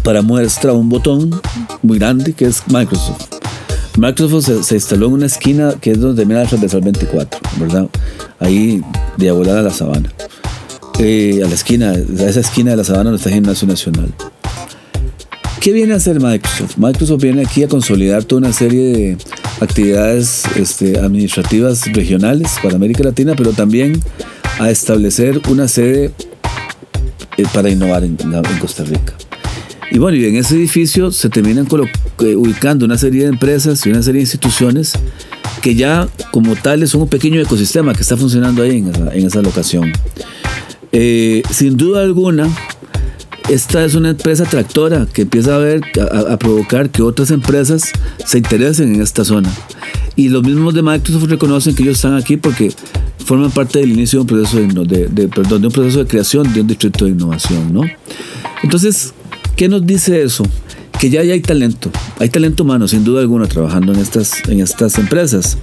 para 0.08 0.22
muestra 0.22 0.72
un 0.72 0.88
botón 0.88 1.38
muy 1.84 2.00
grande 2.00 2.32
que 2.32 2.46
es 2.46 2.66
Microsoft. 2.68 3.28
Microsoft 3.98 4.64
se, 4.64 4.76
instaló 4.76 5.08
en 5.08 5.12
una 5.12 5.26
esquina 5.26 5.74
que 5.82 5.92
es 5.92 6.00
donde 6.00 6.26
mira 6.26 6.46
transversal 6.46 6.80
24, 6.80 7.42
¿verdad? 7.60 7.90
Ahí 8.40 8.82
diagonal 9.18 9.58
a 9.58 9.62
la 9.64 9.70
sabana. 9.70 10.10
Eh, 10.98 11.42
a 11.44 11.50
la 11.50 11.54
esquina, 11.54 11.92
a 11.92 12.24
esa 12.24 12.40
esquina 12.40 12.72
de 12.72 12.78
la 12.78 12.86
sabana 12.86 13.10
donde 13.10 13.18
está 13.18 13.28
el 13.28 13.36
Gimnasio 13.36 13.68
Nacional. 13.68 14.14
¿Qué 15.60 15.74
viene 15.74 15.92
a 15.92 15.98
hacer 15.98 16.22
Microsoft? 16.22 16.78
Microsoft 16.78 17.22
viene 17.22 17.42
aquí 17.42 17.64
a 17.64 17.68
consolidar 17.68 18.24
toda 18.24 18.40
una 18.40 18.54
serie 18.54 18.94
de 18.94 19.18
actividades 19.60 20.46
este, 20.56 21.00
administrativas 21.00 21.92
regionales 21.92 22.54
para 22.64 22.78
América 22.78 23.04
Latina, 23.04 23.34
pero 23.36 23.52
también 23.52 24.02
a 24.58 24.70
establecer 24.70 25.42
una 25.50 25.68
sede 25.68 26.14
eh, 27.36 27.44
para 27.54 27.70
innovar 27.70 28.06
en, 28.06 28.18
en 28.22 28.60
Costa 28.62 28.86
Rica. 28.86 29.14
Y 29.92 30.00
bueno, 30.00 30.18
y 30.18 30.26
en 30.26 30.36
ese 30.36 30.56
edificio 30.56 31.12
se 31.12 31.30
terminan 31.30 31.68
eh, 32.20 32.36
ubicando 32.36 32.86
una 32.86 32.98
serie 32.98 33.24
de 33.24 33.30
empresas 33.30 33.86
y 33.86 33.90
una 33.90 34.02
serie 34.02 34.20
de 34.20 34.24
instituciones 34.24 34.94
que 35.62 35.76
ya 35.76 36.08
como 36.32 36.56
tales 36.56 36.92
son 36.92 37.02
un 37.02 37.10
pequeño 37.10 37.42
ecosistema 37.42 37.94
que 37.94 38.02
está 38.02 38.18
funcionando 38.18 38.64
ahí 38.64 38.80
en 38.80 38.90
esa, 38.90 39.14
en 39.14 39.26
esa 39.26 39.42
locación. 39.42 39.94
Eh, 40.92 41.42
sin 41.52 41.78
duda 41.78 42.02
alguna, 42.02 42.50
esta 43.50 43.86
es 43.86 43.96
una 43.96 44.10
empresa 44.10 44.44
tractora 44.44 45.08
que 45.12 45.24
empieza 45.24 45.56
a 45.56 45.60
ver, 45.60 45.82
a, 46.12 46.38
provocar 46.38 46.90
que 46.90 47.02
otras 47.02 47.32
empresas 47.32 47.92
se 48.26 48.38
interesen 48.38 48.96
en 48.96 49.02
esta 49.02 49.24
zona. 49.24 49.50
Y 50.16 50.30
los 50.30 50.44
mismos 50.44 50.74
de 50.74 50.82
Microsoft 50.82 51.30
reconocen 51.30 51.76
que 51.76 51.84
ellos 51.84 51.96
están 51.96 52.16
aquí 52.16 52.38
porque 52.38 52.72
forman 53.26 53.52
parte 53.52 53.80
del 53.80 53.92
inicio 53.92 54.20
de 54.20 54.22
un 54.22 54.28
proceso 54.28 54.84
de, 54.84 55.28
perdón, 55.28 55.62
de 55.62 55.68
un 55.68 55.74
proceso 55.74 56.00
de 56.00 56.08
creación 56.08 56.52
de 56.54 56.62
un 56.62 56.68
distrito 56.68 57.06
de 57.06 57.12
innovación, 57.12 57.74
¿no? 57.74 57.82
Entonces, 58.64 59.14
¿qué 59.58 59.68
nos 59.68 59.86
dice 59.86 60.24
eso? 60.24 60.46
Que 61.00 61.10
ya, 61.10 61.22
hay 61.22 61.42
talento, 61.42 61.92
hay 62.20 62.30
talento 62.30 62.64
humano, 62.64 62.88
sin 62.88 63.04
duda 63.04 63.22
alguna, 63.22 63.48
trabajando 63.48 63.92
en 63.92 64.00
estas, 64.00 64.32
en 64.48 64.62
estas 64.62 64.98
empresas. 64.98 65.58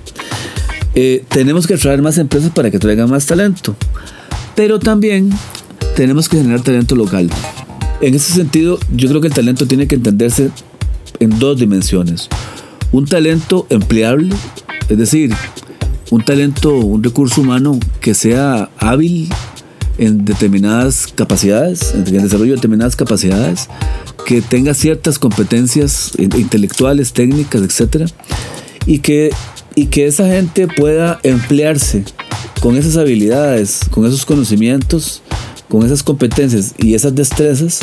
Eh, 0.94 1.24
tenemos 1.28 1.66
que 1.66 1.74
atraer 1.74 2.02
más 2.02 2.18
empresas 2.18 2.50
para 2.50 2.70
que 2.70 2.78
traigan 2.78 3.08
más 3.10 3.24
talento, 3.26 3.74
pero 4.54 4.78
también 4.78 5.30
tenemos 5.96 6.28
que 6.28 6.36
generar 6.36 6.60
talento 6.60 6.94
local. 6.94 7.30
En 8.00 8.14
ese 8.14 8.32
sentido, 8.32 8.78
yo 8.94 9.08
creo 9.08 9.20
que 9.20 9.28
el 9.28 9.34
talento 9.34 9.66
tiene 9.66 9.86
que 9.86 9.94
entenderse 9.94 10.50
en 11.20 11.38
dos 11.38 11.58
dimensiones. 11.58 12.28
Un 12.92 13.06
talento 13.06 13.66
empleable, 13.70 14.34
es 14.88 14.98
decir, 14.98 15.32
un 16.10 16.24
talento, 16.24 16.76
un 16.76 17.02
recurso 17.02 17.40
humano 17.40 17.78
que 18.00 18.14
sea 18.14 18.70
hábil 18.78 19.28
en 19.98 20.24
determinadas 20.24 21.06
capacidades, 21.14 21.94
en 21.94 22.06
el 22.06 22.22
desarrollo 22.22 22.52
de 22.52 22.56
determinadas 22.56 22.96
capacidades, 22.96 23.68
que 24.26 24.42
tenga 24.42 24.74
ciertas 24.74 25.18
competencias 25.18 26.12
intelectuales, 26.18 27.12
técnicas, 27.12 27.62
etc. 27.62 28.10
Y 28.86 28.98
que, 28.98 29.30
y 29.74 29.86
que 29.86 30.06
esa 30.06 30.26
gente 30.26 30.68
pueda 30.68 31.20
emplearse 31.22 32.04
con 32.60 32.76
esas 32.76 32.96
habilidades, 32.96 33.80
con 33.90 34.06
esos 34.06 34.24
conocimientos 34.24 35.22
con 35.68 35.84
esas 35.84 36.04
competencias 36.04 36.74
y 36.78 36.94
esas 36.94 37.14
destrezas 37.16 37.80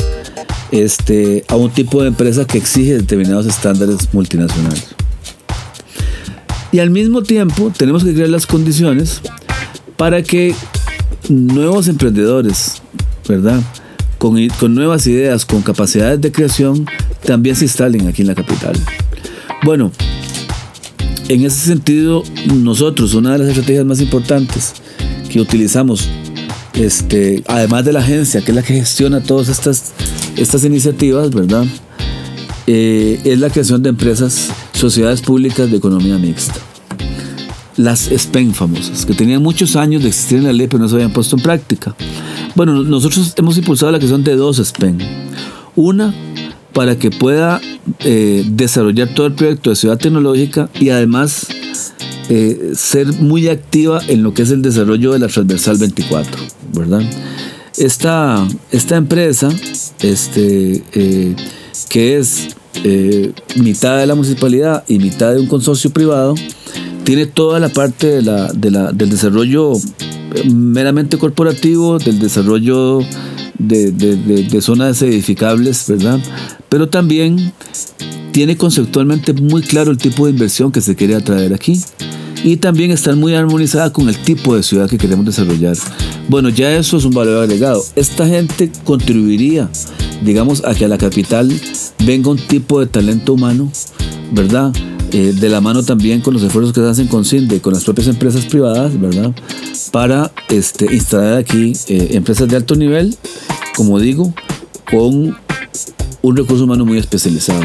este, 0.70 1.44
a 1.48 1.56
un 1.56 1.70
tipo 1.70 2.00
de 2.00 2.08
empresa 2.08 2.46
que 2.46 2.56
exige 2.56 2.94
determinados 2.94 3.44
estándares 3.44 4.12
multinacionales. 4.14 4.94
Y 6.70 6.78
al 6.78 6.88
mismo 6.88 7.22
tiempo 7.22 7.70
tenemos 7.76 8.02
que 8.02 8.14
crear 8.14 8.30
las 8.30 8.46
condiciones 8.46 9.20
para 9.98 10.22
que 10.22 10.54
nuevos 11.28 11.88
emprendedores, 11.88 12.82
¿verdad? 13.28 13.60
Con, 14.18 14.48
con, 14.60 14.74
nuevas 14.74 15.06
ideas, 15.06 15.44
con 15.44 15.62
capacidades 15.62 16.20
de 16.20 16.30
creación, 16.32 16.86
también 17.24 17.56
se 17.56 17.64
instalen 17.64 18.06
aquí 18.06 18.22
en 18.22 18.28
la 18.28 18.34
capital. 18.34 18.74
Bueno, 19.64 19.90
en 21.28 21.44
ese 21.44 21.66
sentido, 21.66 22.22
nosotros, 22.54 23.14
una 23.14 23.32
de 23.32 23.38
las 23.38 23.48
estrategias 23.48 23.84
más 23.84 24.00
importantes 24.00 24.74
que 25.30 25.40
utilizamos 25.40 26.08
este, 26.74 27.42
además 27.46 27.84
de 27.84 27.92
la 27.92 28.00
agencia, 28.00 28.40
que 28.40 28.50
es 28.50 28.54
la 28.54 28.62
que 28.62 28.74
gestiona 28.74 29.22
todas 29.22 29.48
estas, 29.48 29.92
estas 30.36 30.64
iniciativas, 30.64 31.30
¿verdad? 31.30 31.66
Eh, 32.66 33.20
es 33.24 33.38
la 33.38 33.50
creación 33.50 33.82
de 33.82 33.90
empresas, 33.90 34.50
sociedades 34.72 35.20
públicas 35.20 35.70
de 35.70 35.76
economía 35.76 36.18
mixta. 36.18 36.54
Las 37.76 38.10
SPEN 38.14 38.54
famosas, 38.54 39.06
que 39.06 39.14
tenían 39.14 39.42
muchos 39.42 39.76
años 39.76 40.02
de 40.02 40.08
existir 40.08 40.38
en 40.38 40.44
la 40.44 40.52
ley, 40.52 40.66
pero 40.66 40.80
no 40.80 40.88
se 40.88 40.96
habían 40.96 41.12
puesto 41.12 41.36
en 41.36 41.42
práctica. 41.42 41.94
Bueno, 42.54 42.82
nosotros 42.82 43.32
hemos 43.36 43.56
impulsado 43.56 43.90
la 43.92 43.98
creación 43.98 44.24
de 44.24 44.36
dos 44.36 44.58
SPEN. 44.58 44.98
Una 45.74 46.14
para 46.72 46.98
que 46.98 47.10
pueda 47.10 47.60
eh, 48.00 48.44
desarrollar 48.46 49.08
todo 49.14 49.26
el 49.26 49.34
proyecto 49.34 49.70
de 49.70 49.76
ciudad 49.76 49.98
tecnológica 49.98 50.68
y 50.78 50.90
además 50.90 51.46
eh, 52.28 52.72
ser 52.74 53.06
muy 53.14 53.48
activa 53.48 54.00
en 54.08 54.22
lo 54.22 54.34
que 54.34 54.42
es 54.42 54.50
el 54.50 54.62
desarrollo 54.62 55.12
de 55.12 55.18
la 55.18 55.28
transversal 55.28 55.78
24, 55.78 56.42
¿verdad? 56.72 57.02
Esta, 57.76 58.46
esta 58.70 58.96
empresa, 58.96 59.48
este, 60.00 60.82
eh, 60.92 61.34
que 61.88 62.18
es 62.18 62.48
mitad 63.56 63.98
de 63.98 64.06
la 64.06 64.14
municipalidad 64.14 64.84
y 64.88 64.98
mitad 64.98 65.32
de 65.34 65.40
un 65.40 65.46
consorcio 65.46 65.90
privado, 65.90 66.34
tiene 67.04 67.26
toda 67.26 67.60
la 67.60 67.68
parte 67.68 68.06
de 68.06 68.22
la, 68.22 68.52
del 68.52 69.10
desarrollo 69.10 69.72
meramente 70.52 71.18
corporativo, 71.18 71.98
del 71.98 72.18
desarrollo 72.18 73.00
de, 73.58 74.58
zonas 74.60 75.02
edificables, 75.02 75.86
¿verdad? 75.88 76.20
Pero 76.68 76.88
también 76.88 77.52
tiene 78.32 78.56
conceptualmente 78.56 79.34
muy 79.34 79.62
claro 79.62 79.90
el 79.90 79.98
tipo 79.98 80.26
de 80.26 80.32
inversión 80.32 80.72
que 80.72 80.80
se 80.80 80.96
quiere 80.96 81.14
atraer 81.14 81.52
aquí 81.52 81.80
y 82.44 82.56
también 82.56 82.90
están 82.90 83.20
muy 83.20 83.34
armonizadas 83.34 83.90
con 83.90 84.08
el 84.08 84.16
tipo 84.16 84.56
de 84.56 84.62
ciudad 84.62 84.88
que 84.88 84.98
queremos 84.98 85.26
desarrollar. 85.26 85.76
Bueno, 86.28 86.48
ya 86.48 86.74
eso 86.74 86.96
es 86.96 87.04
un 87.04 87.12
valor 87.12 87.42
agregado. 87.42 87.84
Esta 87.94 88.26
gente 88.26 88.70
contribuiría, 88.84 89.68
digamos, 90.24 90.64
a 90.64 90.74
que 90.74 90.84
a 90.84 90.88
la 90.88 90.98
capital 90.98 91.52
venga 92.04 92.30
un 92.30 92.38
tipo 92.38 92.80
de 92.80 92.86
talento 92.86 93.34
humano, 93.34 93.70
¿verdad? 94.32 94.72
Eh, 95.12 95.34
de 95.38 95.48
la 95.48 95.60
mano 95.60 95.82
también 95.82 96.20
con 96.22 96.32
los 96.32 96.42
esfuerzos 96.42 96.72
que 96.72 96.80
se 96.80 96.88
hacen 96.88 97.06
con 97.06 97.24
CINDE, 97.24 97.60
con 97.60 97.74
las 97.74 97.84
propias 97.84 98.08
empresas 98.08 98.46
privadas, 98.46 98.98
¿verdad? 98.98 99.32
Para 99.90 100.32
este, 100.48 100.92
instalar 100.94 101.38
aquí 101.38 101.74
eh, 101.88 102.10
empresas 102.12 102.48
de 102.48 102.56
alto 102.56 102.74
nivel, 102.74 103.14
como 103.76 104.00
digo, 104.00 104.32
con 104.90 105.36
un 106.22 106.36
recurso 106.36 106.64
humano 106.64 106.86
muy 106.86 106.98
especializado 106.98 107.62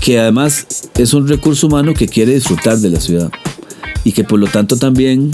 que 0.00 0.18
además 0.18 0.66
es 0.96 1.12
un 1.12 1.28
recurso 1.28 1.66
humano 1.66 1.92
que 1.92 2.08
quiere 2.08 2.32
disfrutar 2.32 2.78
de 2.78 2.88
la 2.88 2.98
ciudad 2.98 3.30
y 4.04 4.12
que 4.12 4.24
por 4.24 4.38
lo 4.38 4.46
tanto 4.46 4.76
también 4.76 5.30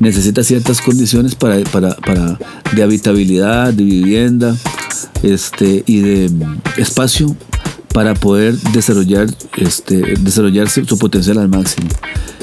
necesita 0.00 0.44
ciertas 0.44 0.82
condiciones 0.82 1.34
para, 1.34 1.62
para, 1.64 2.38
de 2.74 2.82
habitabilidad, 2.82 3.72
de 3.72 3.84
vivienda 3.84 4.54
este, 5.22 5.82
y 5.86 6.00
de 6.00 6.30
espacio 6.76 7.34
para 7.98 8.14
poder 8.14 8.56
desarrollar, 8.72 9.26
este, 9.56 9.96
desarrollar 10.20 10.70
su 10.70 10.96
potencial 10.98 11.36
al 11.38 11.48
máximo. 11.48 11.88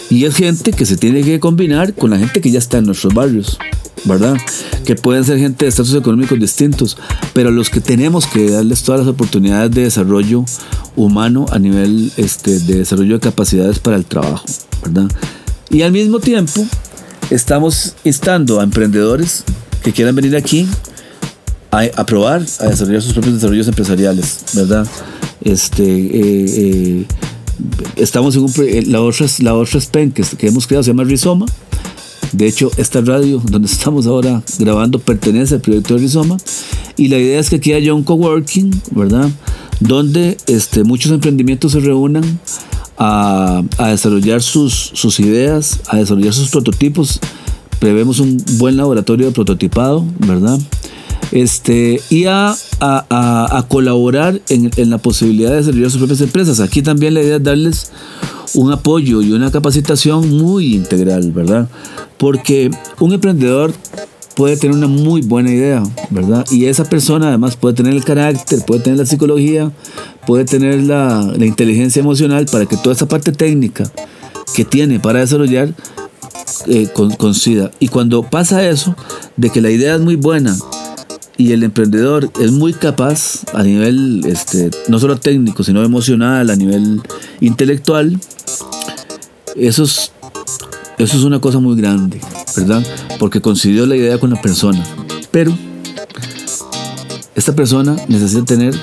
Y 0.10 0.26
es 0.26 0.36
gente 0.36 0.74
que 0.74 0.86
se 0.86 0.98
tiene 0.98 1.24
que 1.24 1.40
combinar 1.40 1.94
con 1.94 2.10
la 2.10 2.18
gente 2.18 2.42
que 2.42 2.52
ya 2.52 2.60
está 2.60 2.80
en 2.80 2.88
nuestros 2.88 3.14
barrios. 3.14 3.58
¿verdad? 4.04 4.36
Que 4.84 4.96
pueden 4.96 5.24
ser 5.24 5.40
gente 5.40 5.64
de 5.64 5.70
estatus 5.70 5.96
económicos 5.96 6.38
distintos, 6.38 6.98
pero 7.32 7.52
los 7.52 7.70
que 7.70 7.80
tenemos 7.80 8.26
que 8.26 8.52
darles 8.52 8.84
todas 8.84 9.00
las 9.00 9.08
oportunidades 9.08 9.72
de 9.72 9.84
desarrollo 9.84 10.44
humano 10.98 11.46
a 11.50 11.58
nivel 11.58 12.12
este, 12.18 12.60
de 12.60 12.80
desarrollo 12.80 13.14
de 13.14 13.22
capacidades 13.22 13.80
para 13.80 13.96
el 13.96 14.04
trabajo, 14.04 14.44
¿verdad? 14.84 15.10
Y 15.70 15.84
al 15.84 15.94
mismo 15.94 16.20
tiempo 16.20 16.68
estamos 17.30 17.96
instando 18.04 18.60
a 18.60 18.64
emprendedores 18.66 19.46
que 19.82 19.94
quieran 19.94 20.16
venir 20.16 20.36
aquí 20.36 20.68
a, 21.72 22.06
probar, 22.06 22.42
a 22.60 22.68
desarrollar 22.68 23.02
sus 23.02 23.14
propios 23.14 23.36
desarrollos 23.36 23.70
empresariales, 23.70 24.44
¿verdad? 24.54 24.86
Este, 25.46 25.84
eh, 25.84 26.46
eh, 26.58 27.06
estamos 27.96 28.36
en 28.36 28.44
un, 28.44 28.52
la 28.92 29.02
otra, 29.02 29.28
la 29.40 29.56
otra 29.56 29.80
SPEN 29.80 30.12
que, 30.12 30.24
que 30.24 30.48
hemos 30.48 30.68
creado 30.68 30.84
se 30.84 30.90
llama 30.92 31.06
Rizoma, 31.06 31.46
de 32.36 32.48
hecho, 32.48 32.70
esta 32.76 33.00
radio 33.00 33.42
donde 33.46 33.68
estamos 33.68 34.08
ahora 34.08 34.44
grabando 34.60 35.00
pertenece 35.00 35.56
al 35.56 35.62
proyecto 35.62 35.94
de 35.94 36.02
Rizoma 36.02 36.36
y 36.98 37.08
la 37.08 37.18
idea 37.18 37.40
es 37.40 37.50
que 37.50 37.58
aquí 37.58 37.72
haya 37.72 37.94
un 37.94 38.04
coworking, 38.04 38.72
¿verdad? 38.92 39.30
Donde 39.80 40.38
este, 40.48 40.84
muchos 40.84 41.14
emprendimientos 41.14 41.72
se 41.72 41.80
reúnan 41.80 42.40
a, 42.98 43.64
desarrollar 43.90 44.42
sus, 44.42 44.74
sus 44.74 45.20
ideas, 45.22 45.80
a 45.88 45.96
desarrollar 45.96 46.34
sus 46.34 46.50
prototipos. 46.50 47.22
Prevemos 47.80 48.20
un 48.20 48.44
buen 48.58 48.76
laboratorio 48.76 49.28
de 49.28 49.32
prototipado, 49.32 50.06
¿verdad? 50.20 50.60
Este, 51.32 52.02
y 52.10 52.26
a, 52.26 52.56
a, 52.80 53.66
colaborar 53.68 54.40
en, 54.50 54.72
en, 54.76 54.90
la 54.90 54.98
posibilidad 54.98 55.52
de 55.52 55.58
desarrollar 55.58 55.92
sus 55.92 56.00
propias 56.00 56.22
empresas. 56.22 56.60
Aquí 56.60 56.82
también 56.82 57.14
la 57.14 57.22
idea 57.22 57.38
es 57.38 57.44
darles 57.44 57.92
un 58.54 58.72
apoyo 58.72 59.22
y 59.22 59.32
una 59.32 59.52
capacitación 59.52 60.30
muy 60.30 60.76
integral, 60.76 61.32
¿verdad? 61.32 61.68
Porque 62.18 62.72
un 63.00 63.14
emprendedor 63.14 63.74
puede 64.36 64.58
tener 64.58 64.76
una 64.76 64.88
muy 64.88 65.22
buena 65.22 65.52
idea, 65.52 65.84
¿verdad? 66.10 66.46
Y 66.52 66.66
esa 66.66 66.84
persona 66.84 67.30
además 67.30 67.56
puede 67.56 67.76
tener 67.76 67.94
el 67.94 68.04
carácter, 68.04 68.60
puede 68.66 68.82
tener 68.82 69.00
la 69.00 69.06
psicología, 69.06 69.72
puede 70.28 70.46
tener 70.46 70.84
la, 70.84 71.34
inteligencia 71.40 72.02
emocional 72.02 72.46
para 72.52 72.66
que 72.66 72.78
toda 72.78 72.94
esa 72.94 73.08
parte 73.08 73.32
técnica 73.32 73.90
que 74.54 74.66
tiene 74.66 75.00
para 75.00 75.20
desarrollar 75.20 75.74
eh. 76.68 76.90
Y 77.80 77.88
cuando 77.88 78.24
pasa 78.24 78.68
eso, 78.68 78.96
de 79.38 79.50
que 79.50 79.62
la 79.62 79.70
idea 79.70 79.96
es 79.96 80.02
muy 80.02 80.16
buena 80.16 80.56
y 81.38 81.52
el 81.52 81.64
emprendedor 81.64 82.30
es 82.40 82.52
muy 82.52 82.74
capaz 82.74 83.44
a 83.54 83.64
nivel 83.64 84.24
este, 84.26 84.70
no 84.88 85.00
solo 85.00 85.18
técnico, 85.18 85.64
sino 85.64 85.84
emocional, 85.84 86.50
a 86.50 86.56
nivel 86.56 87.02
intelectual, 87.42 88.18
eso 89.56 89.84
es, 89.84 90.12
eso 90.98 91.18
es 91.18 91.24
una 91.24 91.40
cosa 91.40 91.60
muy 91.60 91.76
grande, 91.76 92.20
¿verdad? 92.56 92.84
Porque 93.20 93.42
coincidió 93.42 93.86
la 93.86 93.96
idea 93.96 94.18
con 94.20 94.30
la 94.30 94.42
persona. 94.42 94.84
Pero 95.32 95.58
esta 97.36 97.54
persona 97.54 97.96
necesita 98.08 98.46
tener, 98.46 98.74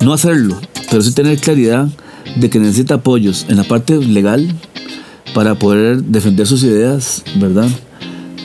no 0.00 0.12
hacerlo, 0.12 0.60
pero 0.90 1.02
sí 1.02 1.12
tener 1.12 1.38
claridad 1.38 1.88
de 2.36 2.50
que 2.50 2.58
necesita 2.58 2.94
apoyos 2.94 3.46
en 3.48 3.56
la 3.56 3.64
parte 3.64 3.96
legal 3.96 4.54
para 5.34 5.54
poder 5.54 6.02
defender 6.02 6.46
sus 6.46 6.62
ideas, 6.62 7.22
¿verdad? 7.36 7.68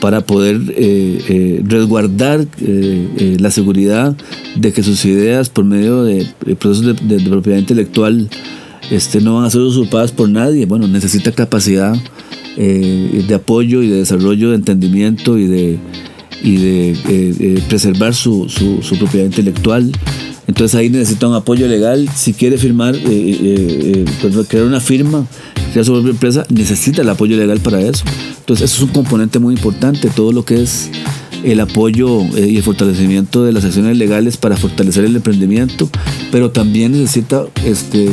Para 0.00 0.20
poder 0.20 0.60
eh, 0.76 1.18
eh, 1.28 1.62
resguardar 1.64 2.46
eh, 2.60 3.36
la 3.38 3.50
seguridad 3.50 4.16
de 4.56 4.72
que 4.72 4.82
sus 4.82 5.04
ideas 5.04 5.48
por 5.48 5.64
medio 5.64 6.04
de, 6.04 6.26
procesos 6.58 6.96
de, 7.02 7.20
propiedad 7.20 7.58
intelectual 7.58 8.28
este, 8.90 9.20
no 9.20 9.36
van 9.36 9.44
a 9.44 9.50
ser 9.50 9.62
usurpadas 9.62 10.12
por 10.12 10.28
nadie. 10.28 10.66
Bueno, 10.66 10.88
necesita 10.88 11.32
capacidad 11.32 11.96
de 12.56 13.34
apoyo 13.34 13.82
y 13.82 13.88
de 13.88 13.96
desarrollo 13.96 14.50
de 14.50 14.56
entendimiento 14.56 15.38
y 15.38 15.46
de, 15.46 15.78
preservar 17.68 18.14
su, 18.14 18.46
propiedad 18.98 19.26
intelectual. 19.26 19.90
Entonces 20.46 20.74
ahí 20.74 20.90
necesita 20.90 21.28
un 21.28 21.34
apoyo 21.34 21.66
legal. 21.66 22.08
Si 22.14 22.32
quiere 22.32 22.58
firmar, 22.58 22.96
pues, 23.00 24.46
crear 24.48 24.66
una 24.66 24.80
firma, 24.80 25.26
crear 25.72 25.84
su 25.84 25.92
propia 25.92 26.10
empresa, 26.10 26.46
necesita 26.50 27.02
el 27.02 27.08
apoyo 27.08 27.36
legal 27.36 27.60
para 27.60 27.80
eso. 27.80 28.04
Entonces 28.40 28.70
eso 28.70 28.82
es 28.84 28.88
un 28.88 28.94
componente 28.94 29.38
muy 29.38 29.54
importante, 29.54 30.10
todo 30.10 30.32
lo 30.32 30.44
que 30.44 30.62
es 30.62 30.90
el 31.44 31.60
apoyo 31.60 32.20
eh, 32.36 32.48
y 32.48 32.56
el 32.56 32.62
fortalecimiento 32.62 33.44
de 33.44 33.52
las 33.52 33.64
acciones 33.64 33.96
legales 33.96 34.36
para 34.36 34.56
fortalecer 34.56 35.04
el 35.04 35.16
emprendimiento, 35.16 35.88
pero 36.32 36.50
también 36.50 36.92
necesita 36.92 37.44
este, 37.64 38.10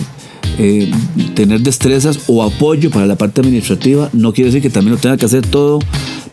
eh, 0.57 0.91
tener 1.33 1.61
destrezas 1.61 2.19
o 2.27 2.43
apoyo 2.43 2.89
para 2.89 3.07
la 3.07 3.15
parte 3.15 3.41
administrativa. 3.41 4.09
No 4.13 4.33
quiere 4.33 4.49
decir 4.49 4.61
que 4.61 4.69
también 4.69 4.95
lo 4.95 5.01
tenga 5.01 5.17
que 5.17 5.25
hacer 5.25 5.45
todo, 5.45 5.79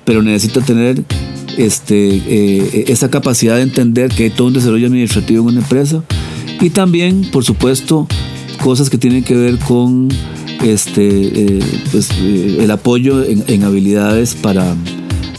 pero 0.04 0.22
necesita 0.22 0.60
tener 0.60 1.02
este, 1.58 2.08
eh, 2.08 2.84
esa 2.88 3.10
capacidad 3.10 3.56
de 3.56 3.62
entender 3.62 4.10
que 4.10 4.24
hay 4.24 4.30
todo 4.30 4.46
un 4.46 4.54
desarrollo 4.54 4.86
administrativo 4.86 5.42
en 5.42 5.56
una 5.56 5.60
empresa 5.60 6.02
y 6.60 6.70
también, 6.70 7.28
por 7.32 7.44
supuesto, 7.44 8.06
cosas 8.62 8.88
que 8.88 8.96
tienen 8.96 9.24
que 9.24 9.34
ver 9.34 9.58
con 9.58 10.08
este, 10.62 11.08
eh, 11.08 11.60
pues, 11.92 12.10
eh, 12.20 12.58
el 12.60 12.70
apoyo 12.70 13.24
en, 13.24 13.64
habilidades 13.64 14.34
para, 14.34 14.76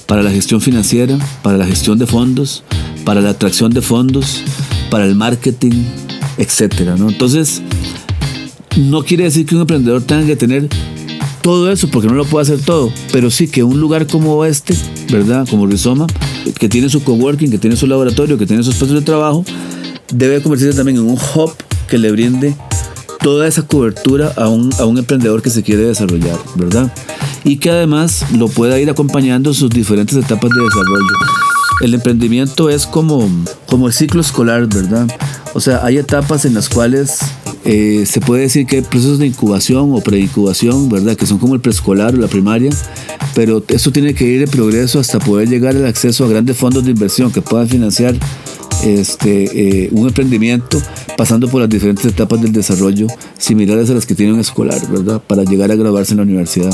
para 0.08 0.22
la 0.22 0.32
gestión 0.32 0.62
financiera, 0.62 1.18
para 1.42 1.58
la 1.58 1.66
gestión 1.66 1.98
de 1.98 2.06
fondos, 2.06 2.64
para 3.06 3.22
la 3.22 3.32
atracción 3.32 3.72
de 3.72 3.82
fondos, 3.82 4.44
para 4.90 5.06
el 5.06 5.16
marketing, 5.16 5.84
etc. 6.38 6.96
¿no? 6.98 7.10
Entonces, 7.10 7.62
no 8.78 9.04
quiere 9.04 9.24
decir 9.26 9.46
que 9.46 9.56
un 9.56 9.62
emprendedor 9.62 10.02
tenga 10.02 10.26
que 10.26 10.36
tener 10.36 10.70
todo 11.42 11.72
eso, 11.72 11.88
porque 11.90 12.08
no 12.08 12.16
lo 12.16 12.26
puede 12.26 12.44
hacer 12.44 12.60
todo, 12.64 12.92
pero 13.12 13.30
sí 13.30 13.48
que 13.48 13.64
un 13.64 13.80
lugar 13.80 14.08
como 14.08 14.46
este, 14.46 14.76
¿verdad? 15.12 15.48
Como 15.50 15.68
Rizoma, 15.68 16.08
que 16.58 16.70
tiene 16.70 16.90
su 16.90 17.04
coworking, 17.04 17.52
que 17.52 17.58
tiene 17.58 17.76
su 17.76 17.88
laboratorio, 17.88 18.38
que 18.38 18.46
tiene 18.46 18.64
sus 18.64 18.76
espacios 18.76 19.00
de 19.00 19.06
trabajo, 19.06 19.46
debe 20.14 20.42
convertirse 20.42 20.76
también 20.76 20.98
en 20.98 21.04
un 21.04 21.18
hub 21.36 21.54
que 21.88 21.98
le 21.98 22.12
brinde 22.12 22.56
toda 23.22 23.48
esa 23.48 23.64
cobertura 23.64 24.34
a 24.38 24.48
un, 24.48 24.72
a 24.80 24.86
un 24.86 24.98
emprendedor 24.98 25.42
que 25.42 25.50
se 25.50 25.64
quiere 25.64 25.84
desarrollar, 25.84 26.38
¿verdad? 26.56 26.94
Y 27.44 27.58
que 27.58 27.70
además 27.70 28.26
lo 28.34 28.48
pueda 28.48 28.80
ir 28.80 28.90
acompañando 28.90 29.52
en 29.52 29.56
sus 29.56 29.70
diferentes 29.70 30.16
etapas 30.16 30.50
de 30.52 30.62
desarrollo. 30.62 31.14
El 31.82 31.94
emprendimiento 31.94 32.70
es 32.70 32.86
como, 32.86 33.30
como 33.66 33.88
el 33.88 33.94
ciclo 33.94 34.22
escolar, 34.22 34.68
¿verdad? 34.68 35.08
O 35.54 35.60
sea, 35.60 35.84
hay 35.84 35.98
etapas 35.98 36.46
en 36.46 36.54
las 36.54 36.70
cuales 36.70 37.20
eh, 37.72 38.08
se 38.08 38.20
puede 38.20 38.42
decir 38.42 38.66
que 38.66 38.78
hay 38.78 38.82
procesos 38.82 39.20
de 39.20 39.28
incubación 39.28 39.94
o 39.94 40.02
preincubación, 40.02 40.90
¿verdad? 40.90 41.16
Que 41.16 41.28
son 41.28 41.38
como 41.38 41.54
el 41.54 41.62
preescolar 41.62 42.16
o 42.16 42.18
la 42.18 42.28
primaria, 42.28 42.72
pero 43.36 43.64
esto 43.68 43.92
tiene 43.92 44.16
que 44.16 44.26
ir 44.26 44.42
en 44.42 44.50
progreso 44.50 45.00
hasta 45.00 45.20
poder 45.20 45.50
llegar 45.50 45.76
al 45.76 45.86
acceso 45.86 46.26
a 46.26 46.30
grandes 46.30 46.58
fondos 46.58 46.84
de 46.84 46.90
inversión 46.90 47.32
que 47.32 47.44
puedan 47.44 47.68
financiar 47.70 48.16
este, 48.84 49.84
eh, 49.84 49.90
un 49.92 50.08
emprendimiento 50.08 50.82
pasando 51.16 51.48
por 51.48 51.62
las 51.62 51.70
diferentes 51.70 52.06
etapas 52.08 52.42
del 52.42 52.54
desarrollo 52.54 53.06
similares 53.38 53.88
a 53.92 53.94
las 53.94 54.08
que 54.08 54.16
tiene 54.16 54.34
un 54.34 54.40
escolar, 54.40 54.82
¿verdad? 54.90 55.22
Para 55.22 55.44
llegar 55.44 55.72
a 55.72 55.76
graduarse 55.76 56.14
en 56.14 56.18
la 56.18 56.24
universidad. 56.24 56.74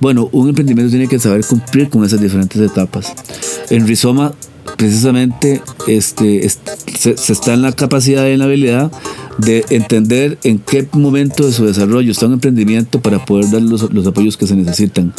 Bueno, 0.00 0.30
un 0.32 0.48
emprendimiento 0.48 0.90
tiene 0.90 1.06
que 1.06 1.18
saber 1.18 1.44
cumplir 1.44 1.90
con 1.90 2.02
esas 2.02 2.18
diferentes 2.18 2.58
etapas. 2.62 3.12
En 3.68 3.86
Rizoma, 3.86 4.32
precisamente, 4.78 5.60
este, 5.86 6.48
se, 6.48 7.10
está 7.12 7.52
en 7.52 7.60
la 7.60 7.72
capacidad 7.72 8.26
y 8.26 8.30
en 8.30 8.38
la 8.38 8.46
habilidad 8.46 8.90
de 9.38 9.64
entender 9.70 10.38
en 10.44 10.58
qué 10.58 10.88
momento 10.92 11.46
de 11.46 11.52
su 11.52 11.64
desarrollo 11.64 12.12
está 12.12 12.26
un 12.26 12.34
emprendimiento 12.34 13.00
para 13.00 13.24
poder 13.24 13.50
dar 13.50 13.62
los, 13.62 13.92
los 13.92 14.06
apoyos 14.06 14.36
que 14.36 14.46
se 14.46 14.54
necesitan. 14.54 15.12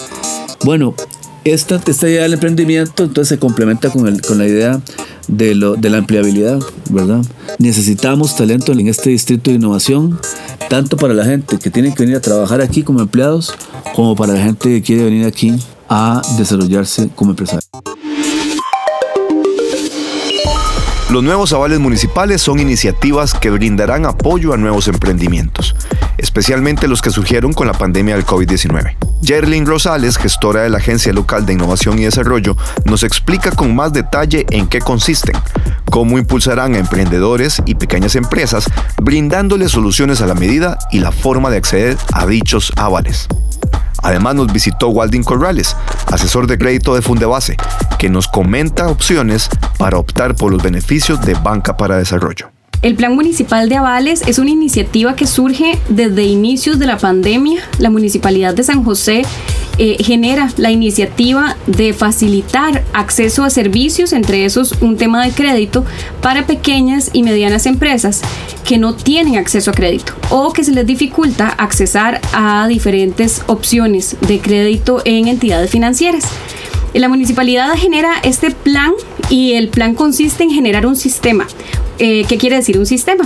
Bueno, 0.64 0.96
esta, 1.44 1.82
esta 1.86 2.08
idea 2.08 2.24
del 2.24 2.34
emprendimiento 2.34 3.04
entonces 3.04 3.30
se 3.30 3.40
complementa 3.40 3.90
con, 3.90 4.08
el, 4.08 4.22
con 4.22 4.38
la 4.38 4.46
idea 4.46 4.80
de, 5.28 5.56
lo, 5.56 5.76
de 5.76 5.90
la 5.90 5.98
empleabilidad, 5.98 6.60
¿verdad? 6.92 7.26
Necesitamos 7.58 8.36
talento 8.36 8.72
en 8.74 8.88
este 8.88 9.10
distrito 9.10 9.50
de 9.50 9.58
innovación, 9.58 10.20
tanto 10.70 10.98
para 10.98 11.14
la 11.14 11.26
gente 11.26 11.58
que 11.58 11.72
tiene 11.72 11.94
que 11.94 12.04
venir 12.04 12.18
a 12.18 12.22
trabajar 12.22 12.62
aquí 12.62 12.84
como 12.84 13.02
empleados, 13.02 13.54
como 13.96 14.16
para 14.16 14.34
la 14.34 14.44
gente 14.44 14.70
que 14.70 14.82
quiere 14.82 15.04
venir 15.04 15.26
aquí 15.26 15.54
a 15.90 16.22
desarrollarse 16.38 17.10
como 17.16 17.32
empresario. 17.32 17.61
Los 21.12 21.24
nuevos 21.24 21.52
avales 21.52 21.82
municipales 21.82 22.42
son 22.42 22.62
iniciativas 22.62 23.34
que 23.34 23.50
brindarán 23.50 24.06
apoyo 24.06 24.54
a 24.54 24.58
nuevos 24.58 24.88
emprendimientos, 24.88 25.76
especialmente 26.18 26.88
los 26.88 27.02
que 27.02 27.12
surgieron 27.12 27.52
con 27.52 27.68
la 27.68 27.74
pandemia 27.74 28.16
del 28.16 28.26
COVID-19. 28.26 28.96
Jerlyn 29.22 29.66
Rosales, 29.66 30.16
gestora 30.16 30.62
de 30.62 30.70
la 30.70 30.78
Agencia 30.78 31.12
Local 31.12 31.46
de 31.46 31.52
Innovación 31.52 32.00
y 32.00 32.04
Desarrollo, 32.04 32.56
nos 32.86 33.04
explica 33.04 33.52
con 33.52 33.76
más 33.76 33.92
detalle 33.92 34.46
en 34.52 34.70
qué 34.70 34.80
consisten, 34.80 35.36
cómo 35.90 36.18
impulsarán 36.18 36.76
a 36.76 36.80
emprendedores 36.80 37.62
y 37.66 37.76
pequeñas 37.76 38.16
empresas, 38.16 38.70
brindándoles 39.02 39.72
soluciones 39.72 40.22
a 40.22 40.28
la 40.28 40.34
medida 40.34 40.80
y 40.94 41.00
la 41.00 41.12
forma 41.12 41.50
de 41.50 41.58
acceder 41.58 41.98
a 42.14 42.26
dichos 42.26 42.72
avales. 42.78 43.28
Además 44.04 44.36
nos 44.36 44.52
visitó 44.52 44.90
Waldin 44.90 45.24
Corrales, 45.24 45.76
asesor 46.12 46.48
de 46.48 46.58
crédito 46.58 46.96
de 46.96 47.02
Fundebase, 47.02 47.58
que 48.00 48.10
nos 48.10 48.28
comenta 48.28 48.88
opciones 48.88 49.50
para 49.78 49.98
optar 49.98 50.36
por 50.36 50.52
los 50.52 50.62
beneficios 50.62 51.22
de 51.22 51.34
Banca 51.36 51.78
para 51.78 51.98
Desarrollo. 51.98 52.51
El 52.82 52.96
Plan 52.96 53.14
Municipal 53.14 53.70
de 53.70 53.76
Avales 53.76 54.24
es 54.26 54.40
una 54.40 54.50
iniciativa 54.50 55.16
que 55.16 55.28
surge 55.28 55.78
desde 55.88 56.24
inicios 56.24 56.80
de 56.80 56.88
la 56.88 56.98
pandemia. 56.98 57.62
La 57.78 57.92
Municipalidad 57.92 58.56
de 58.56 58.64
San 58.64 58.84
José 58.84 59.22
eh, 59.78 59.98
genera 60.04 60.50
la 60.58 60.72
iniciativa 60.72 61.58
de 61.68 61.94
facilitar 61.94 62.84
acceso 62.94 63.44
a 63.44 63.52
servicios, 63.52 64.14
entre 64.14 64.46
esos 64.46 64.82
un 64.82 64.98
tema 64.98 65.24
de 65.24 65.32
crédito, 65.32 65.86
para 66.24 66.48
pequeñas 66.48 67.12
y 67.14 67.22
medianas 67.22 67.68
empresas 67.68 68.22
que 68.66 68.80
no 68.80 68.96
tienen 68.96 69.38
acceso 69.38 69.70
a 69.70 69.76
crédito 69.76 70.14
o 70.32 70.52
que 70.52 70.64
se 70.64 70.72
les 70.72 70.88
dificulta 70.88 71.50
accesar 71.50 72.20
a 72.34 72.68
diferentes 72.68 73.44
opciones 73.46 74.18
de 74.22 74.40
crédito 74.40 75.04
en 75.06 75.28
entidades 75.28 75.70
financieras. 75.70 76.26
La 76.94 77.08
municipalidad 77.08 77.74
genera 77.78 78.16
este 78.24 78.52
plan 78.52 78.92
y 79.30 79.54
el 79.54 79.70
plan 79.70 79.96
consiste 79.96 80.44
en 80.44 80.52
generar 80.52 80.86
un 80.86 80.96
sistema. 80.96 81.48
Eh, 82.00 82.26
¿Qué 82.28 82.38
quiere 82.38 82.56
decir 82.56 82.80
un 82.80 82.86
sistema? 82.86 83.24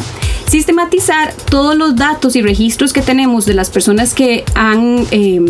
Sistematizar 0.47 1.33
todos 1.49 1.75
los 1.75 1.95
datos 1.95 2.35
y 2.35 2.41
registros 2.41 2.91
que 2.91 3.01
tenemos 3.01 3.45
de 3.45 3.53
las 3.53 3.69
personas 3.69 4.13
que 4.13 4.43
han 4.53 5.05
eh, 5.11 5.41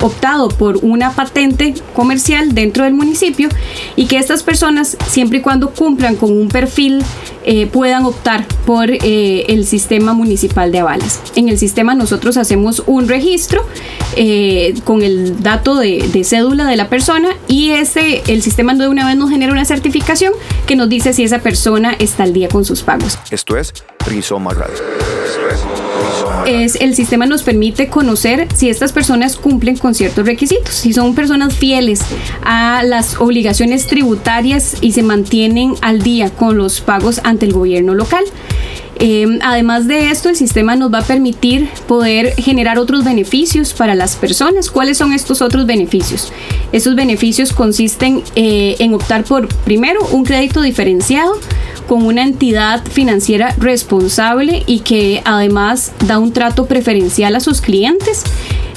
optado 0.00 0.48
por 0.48 0.78
una 0.82 1.12
patente 1.12 1.74
comercial 1.94 2.54
dentro 2.54 2.84
del 2.84 2.94
municipio 2.94 3.48
y 3.96 4.06
que 4.06 4.18
estas 4.18 4.42
personas, 4.42 4.96
siempre 5.08 5.38
y 5.38 5.40
cuando 5.40 5.70
cumplan 5.70 6.16
con 6.16 6.30
un 6.30 6.48
perfil, 6.48 7.02
eh, 7.44 7.66
puedan 7.66 8.04
optar 8.04 8.46
por 8.66 8.90
eh, 8.90 9.46
el 9.48 9.64
sistema 9.64 10.12
municipal 10.12 10.70
de 10.70 10.80
avales. 10.80 11.20
En 11.34 11.48
el 11.48 11.56
sistema 11.56 11.94
nosotros 11.94 12.36
hacemos 12.36 12.82
un 12.86 13.08
registro 13.08 13.64
eh, 14.16 14.74
con 14.84 15.02
el 15.02 15.42
dato 15.42 15.76
de, 15.76 16.24
cédula 16.24 16.66
de 16.66 16.76
la 16.76 16.88
persona 16.88 17.30
y 17.46 17.70
ese, 17.70 18.22
el 18.26 18.42
sistema 18.42 18.74
de 18.74 18.88
una 18.88 19.06
vez 19.06 19.16
nos 19.16 19.30
genera 19.30 19.52
una 19.52 19.64
certificación 19.64 19.87
que 20.66 20.76
nos 20.76 20.88
dice 20.88 21.12
si 21.12 21.24
esa 21.24 21.38
persona 21.40 21.94
está 21.98 22.24
al 22.24 22.32
día 22.32 22.48
con 22.48 22.64
sus 22.64 22.82
pagos. 22.82 23.18
Esto 23.30 23.56
es 23.56 23.72
Rizoma 24.06 24.54
Radio. 24.54 24.76
Es, 26.46 26.76
el 26.76 26.94
sistema 26.94 27.26
nos 27.26 27.42
permite 27.42 27.88
conocer 27.88 28.48
si 28.54 28.70
estas 28.70 28.92
personas 28.92 29.36
cumplen 29.36 29.76
con 29.76 29.94
ciertos 29.94 30.24
requisitos, 30.26 30.74
si 30.74 30.92
son 30.92 31.14
personas 31.14 31.54
fieles 31.54 32.00
a 32.42 32.82
las 32.84 33.20
obligaciones 33.20 33.86
tributarias 33.86 34.76
y 34.80 34.92
se 34.92 35.02
mantienen 35.02 35.74
al 35.82 36.02
día 36.02 36.30
con 36.30 36.56
los 36.56 36.80
pagos 36.80 37.20
ante 37.24 37.46
el 37.46 37.52
gobierno 37.52 37.94
local. 37.94 38.24
Em, 39.00 39.38
además 39.42 39.86
de 39.86 40.10
esto, 40.10 40.28
el 40.28 40.36
sistema 40.36 40.74
nos 40.74 40.92
va 40.92 40.98
a 40.98 41.02
permitir 41.02 41.68
poder 41.86 42.34
generar 42.34 42.78
otros 42.78 43.04
beneficios 43.04 43.72
para 43.72 43.94
las 43.94 44.16
personas. 44.16 44.70
¿Cuáles 44.70 44.98
son 44.98 45.12
estos 45.12 45.40
otros 45.40 45.66
beneficios? 45.66 46.32
Esos 46.72 46.96
beneficios 46.96 47.52
consisten 47.52 48.22
eh, 48.34 48.76
en 48.80 48.94
optar 48.94 49.24
por, 49.24 49.48
primero, 49.48 50.00
un 50.10 50.24
crédito 50.24 50.62
diferenciado 50.62 51.38
con 51.86 52.04
una 52.04 52.22
entidad 52.22 52.84
financiera 52.84 53.54
responsable 53.56 54.62
y 54.66 54.80
que 54.80 55.22
además 55.24 55.92
da 56.06 56.18
un 56.18 56.32
trato 56.32 56.66
preferencial 56.66 57.34
a 57.34 57.40
sus 57.40 57.60
clientes. 57.60 58.24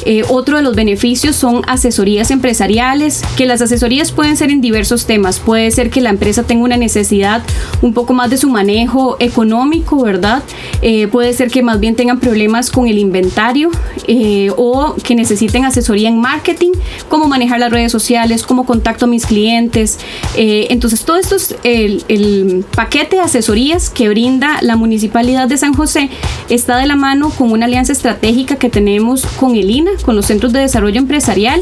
Eh, 0.05 0.23
otro 0.29 0.57
de 0.57 0.63
los 0.63 0.75
beneficios 0.75 1.35
son 1.35 1.61
asesorías 1.67 2.31
empresariales, 2.31 3.23
que 3.37 3.45
las 3.45 3.61
asesorías 3.61 4.11
pueden 4.11 4.37
ser 4.37 4.51
en 4.51 4.61
diversos 4.61 5.05
temas. 5.05 5.39
Puede 5.39 5.71
ser 5.71 5.89
que 5.89 6.01
la 6.01 6.09
empresa 6.09 6.43
tenga 6.43 6.63
una 6.63 6.77
necesidad 6.77 7.43
un 7.81 7.93
poco 7.93 8.13
más 8.13 8.29
de 8.29 8.37
su 8.37 8.49
manejo 8.49 9.17
económico, 9.19 10.01
¿verdad? 10.01 10.43
Eh, 10.81 11.07
puede 11.07 11.33
ser 11.33 11.49
que 11.51 11.61
más 11.61 11.79
bien 11.79 11.95
tengan 11.95 12.19
problemas 12.19 12.71
con 12.71 12.87
el 12.87 12.97
inventario 12.97 13.69
eh, 14.07 14.51
o 14.57 14.95
que 15.03 15.15
necesiten 15.15 15.65
asesoría 15.65 16.09
en 16.09 16.19
marketing, 16.19 16.71
cómo 17.09 17.27
manejar 17.27 17.59
las 17.59 17.71
redes 17.71 17.91
sociales, 17.91 18.43
cómo 18.43 18.65
contacto 18.65 19.05
a 19.05 19.07
mis 19.07 19.25
clientes. 19.25 19.99
entonces, 20.35 21.03
todo 21.05 21.17
esto 21.17 21.35
es 21.35 21.55
el, 21.63 22.03
el 22.07 22.65
paquete 22.75 23.17
de 23.17 23.21
asesorías 23.21 23.89
que 23.89 24.09
brinda 24.09 24.59
la 24.61 24.75
Municipalidad 24.75 25.47
de 25.47 25.57
San 25.57 25.73
José 25.73 26.09
está 26.49 26.77
de 26.77 26.85
la 26.85 26.95
mano 26.95 27.29
con 27.29 27.51
una 27.51 27.65
alianza 27.65 27.91
estratégica 27.91 28.55
que 28.55 28.69
tenemos 28.69 29.25
con 29.25 29.55
el 29.55 29.69
INA, 29.69 29.90
con 30.03 30.15
los 30.15 30.25
Centros 30.25 30.53
de 30.53 30.59
Desarrollo 30.59 30.99
Empresarial, 30.99 31.61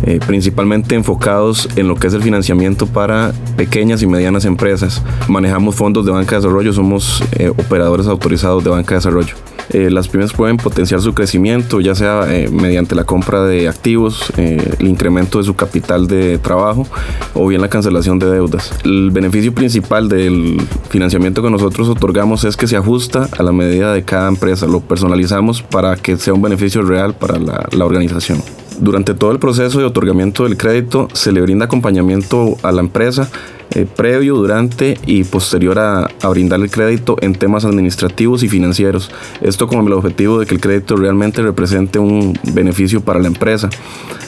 Eh, 0.06 0.20
principalmente 0.26 0.94
enfocados 0.94 1.66
en 1.76 1.88
lo 1.88 1.94
que 1.94 2.08
es 2.08 2.14
el 2.14 2.22
financiamiento 2.22 2.86
para 2.86 3.32
pequeñas 3.56 4.02
y 4.02 4.06
medianas 4.06 4.44
empresas. 4.44 5.02
Manejamos 5.28 5.76
fondos 5.76 6.04
de 6.04 6.12
banca 6.12 6.32
de 6.32 6.42
desarrollo, 6.42 6.74
somos 6.74 7.24
eh, 7.32 7.48
operadores 7.48 8.06
autorizados 8.06 8.62
de 8.62 8.68
banca 8.68 8.90
de 8.90 8.96
desarrollo. 8.96 9.34
Eh, 9.70 9.88
las 9.90 10.08
pymes 10.08 10.34
pueden 10.34 10.58
potenciar 10.58 11.00
su 11.00 11.14
crecimiento, 11.14 11.80
ya 11.80 11.94
sea 11.94 12.26
mediante 12.52 12.94
la 12.94 13.04
compra 13.04 13.44
de 13.44 13.66
activos, 13.66 14.30
el 14.36 14.86
incremento 14.86 15.38
de 15.38 15.44
su 15.44 15.54
capital 15.54 16.06
de 16.06 16.36
trabajo 16.36 16.86
o 17.32 17.46
bien 17.46 17.62
la 17.62 17.68
cancelación 17.68 18.18
de 18.18 18.30
deudas. 18.30 18.74
El 18.84 19.10
beneficio 19.10 19.54
principal 19.54 20.10
del 20.10 20.60
financiamiento 20.90 21.42
que 21.42 21.48
nosotros 21.48 21.88
otorgamos 21.88 22.44
es 22.44 22.58
que 22.58 22.66
se 22.66 22.76
ajusta 22.76 23.26
a 23.38 23.42
la 23.42 23.52
medida 23.52 23.94
de 23.94 24.02
cada 24.02 24.28
empresa, 24.28 24.66
lo 24.66 24.80
personalizamos 24.80 25.62
para 25.62 25.96
que 25.96 26.18
sea 26.18 26.34
un 26.34 26.42
beneficio 26.42 26.82
real 26.82 27.14
para 27.14 27.38
la 27.38 27.84
organización. 27.86 28.42
Durante 28.78 29.14
todo 29.14 29.30
el 29.30 29.38
proceso 29.38 29.78
de 29.78 29.84
otorgamiento 29.84 30.44
del 30.44 30.56
crédito 30.56 31.08
se 31.12 31.32
le 31.32 31.40
brinda 31.40 31.66
acompañamiento 31.66 32.56
a 32.62 32.72
la 32.72 32.80
empresa 32.80 33.28
eh, 33.74 33.86
previo, 33.86 34.36
durante 34.36 34.98
y 35.06 35.24
posterior 35.24 35.78
a, 35.78 36.08
brindar 36.28 36.60
el 36.60 36.70
crédito 36.70 37.16
en 37.20 37.34
temas 37.34 37.64
administrativos 37.64 38.42
y 38.42 38.48
financieros. 38.48 39.10
Esto 39.40 39.66
con 39.66 39.84
el 39.84 39.92
objetivo 39.92 40.38
de 40.38 40.46
que 40.46 40.54
el 40.54 40.60
crédito 40.60 40.96
realmente 40.96 41.42
represente 41.42 41.98
un 41.98 42.38
beneficio 42.52 43.00
para 43.00 43.20
la 43.20 43.26
empresa. 43.26 43.70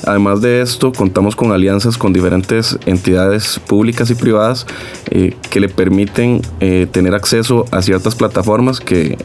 Además 0.05 0.41
de 0.41 0.63
esto, 0.63 0.93
contamos 0.93 1.37
con 1.37 1.53
alianzas 1.53 1.97
con 1.97 2.13
diferentes 2.13 2.79
entidades 2.87 3.61
públicas 3.67 4.11
y 4.11 4.15
privadas 4.15 4.67
eh, 5.11 5.37
que 5.51 5.61
le 5.61 5.69
permiten 5.69 6.41
eh, 6.61 6.87
tener 6.91 7.15
acceso 7.15 7.67
a 7.71 7.83
ciertas 7.83 8.15
plataformas 8.15 8.81
que 8.81 9.17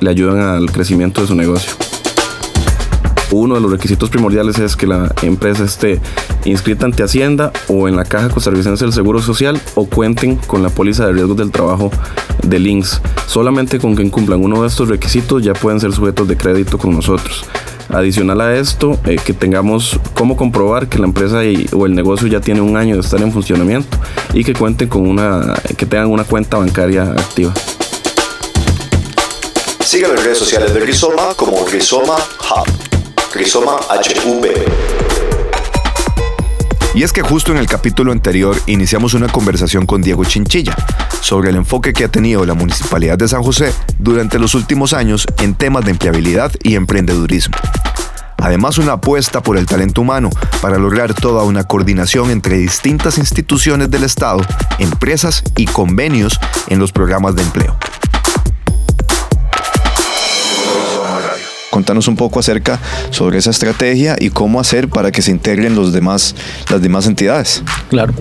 le 0.00 0.10
ayudan 0.10 0.40
al 0.40 0.70
crecimiento 0.72 1.20
de 1.20 1.26
su 1.28 1.34
negocio. 1.34 1.72
Uno 3.32 3.54
de 3.54 3.60
los 3.60 3.70
requisitos 3.70 4.10
primordiales 4.10 4.58
es 4.58 4.74
que 4.74 4.86
la 4.86 5.14
empresa 5.22 5.64
esté 5.64 6.00
inscrita 6.44 6.84
ante 6.84 7.04
Hacienda 7.04 7.52
o 7.68 7.86
en 7.86 7.94
la 7.94 8.04
Caja 8.04 8.28
Costarricense 8.28 8.84
del 8.84 8.92
Seguro 8.92 9.22
Social 9.22 9.60
o 9.76 9.86
cuenten 9.86 10.36
con 10.36 10.62
la 10.62 10.68
póliza 10.68 11.06
de 11.06 11.12
riesgos 11.12 11.36
del 11.36 11.52
trabajo 11.52 11.90
de 12.42 12.58
Links. 12.58 13.00
Solamente 13.26 13.78
con 13.78 13.94
que 13.94 14.10
cumplan 14.10 14.42
uno 14.42 14.62
de 14.62 14.68
estos 14.68 14.88
requisitos 14.88 15.42
ya 15.44 15.52
pueden 15.52 15.78
ser 15.78 15.92
sujetos 15.92 16.26
de 16.26 16.36
crédito 16.36 16.76
con 16.76 16.92
nosotros. 16.92 17.44
Adicional 17.88 18.40
a 18.40 18.56
esto, 18.56 18.98
eh, 19.04 19.16
que 19.24 19.32
tengamos 19.32 19.98
cómo 20.14 20.36
comprobar 20.36 20.88
que 20.88 20.98
la 20.98 21.06
empresa 21.06 21.40
o 21.72 21.86
el 21.86 21.94
negocio 21.94 22.28
ya 22.28 22.40
tiene 22.40 22.60
un 22.60 22.76
año 22.76 22.94
de 22.94 23.00
estar 23.00 23.20
en 23.20 23.32
funcionamiento 23.32 23.96
y 24.32 24.44
que 24.44 24.54
cuenten 24.54 24.88
con 24.88 25.08
una, 25.08 25.54
que 25.76 25.86
tengan 25.86 26.08
una 26.08 26.24
cuenta 26.24 26.56
bancaria 26.56 27.02
activa. 27.02 27.52
Sigue 29.84 30.06
las 30.06 30.22
redes 30.22 30.38
sociales 30.38 30.72
de 30.72 30.80
Rizoma 30.80 31.34
como 31.36 31.66
Rizoma 31.66 32.14
Hub. 32.14 32.89
Rizoma 33.34 33.76
HV. 33.88 34.90
Y 36.94 37.02
es 37.04 37.12
que 37.12 37.22
justo 37.22 37.52
en 37.52 37.58
el 37.58 37.66
capítulo 37.66 38.10
anterior 38.10 38.56
iniciamos 38.66 39.14
una 39.14 39.28
conversación 39.28 39.86
con 39.86 40.02
Diego 40.02 40.24
Chinchilla 40.24 40.74
sobre 41.20 41.50
el 41.50 41.56
enfoque 41.56 41.92
que 41.92 42.04
ha 42.04 42.08
tenido 42.08 42.44
la 42.44 42.54
Municipalidad 42.54 43.16
de 43.16 43.28
San 43.28 43.42
José 43.42 43.72
durante 43.98 44.38
los 44.38 44.54
últimos 44.54 44.92
años 44.92 45.26
en 45.38 45.54
temas 45.54 45.84
de 45.84 45.92
empleabilidad 45.92 46.52
y 46.62 46.74
emprendedurismo. 46.74 47.56
Además, 48.38 48.78
una 48.78 48.92
apuesta 48.92 49.42
por 49.42 49.56
el 49.56 49.66
talento 49.66 50.00
humano 50.00 50.30
para 50.60 50.78
lograr 50.78 51.14
toda 51.14 51.44
una 51.44 51.64
coordinación 51.64 52.30
entre 52.30 52.56
distintas 52.56 53.18
instituciones 53.18 53.90
del 53.90 54.02
Estado, 54.02 54.40
empresas 54.78 55.44
y 55.56 55.66
convenios 55.66 56.40
en 56.68 56.78
los 56.78 56.90
programas 56.90 57.36
de 57.36 57.42
empleo. 57.42 57.76
Contanos 61.70 62.08
un 62.08 62.16
poco 62.16 62.40
acerca 62.40 62.78
sobre 63.10 63.38
esa 63.38 63.50
estrategia 63.50 64.16
y 64.18 64.30
cómo 64.30 64.60
hacer 64.60 64.88
para 64.88 65.10
que 65.12 65.22
se 65.22 65.30
integren 65.30 65.74
los 65.74 65.92
demás, 65.92 66.34
las 66.70 66.82
demás 66.82 67.06
entidades. 67.06 67.62
Claro. 67.88 68.12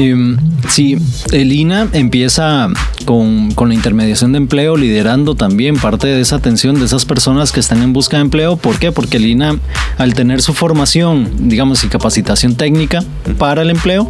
Eh, 0.00 0.36
sí, 0.68 0.96
el 1.32 1.52
INA 1.52 1.88
empieza 1.92 2.68
con, 3.04 3.50
con, 3.50 3.70
la 3.70 3.74
intermediación 3.74 4.30
de 4.30 4.38
empleo, 4.38 4.76
liderando 4.76 5.34
también 5.34 5.76
parte 5.76 6.06
de 6.06 6.20
esa 6.20 6.36
atención 6.36 6.78
de 6.78 6.84
esas 6.84 7.04
personas 7.04 7.50
que 7.50 7.58
están 7.58 7.82
en 7.82 7.92
busca 7.92 8.16
de 8.16 8.22
empleo. 8.22 8.56
¿Por 8.56 8.78
qué? 8.78 8.92
Porque 8.92 9.16
el 9.16 9.26
INA, 9.26 9.58
al 9.96 10.14
tener 10.14 10.40
su 10.40 10.54
formación, 10.54 11.48
digamos, 11.48 11.82
y 11.82 11.88
capacitación 11.88 12.54
técnica 12.54 13.02
para 13.38 13.62
el 13.62 13.70
empleo, 13.70 14.08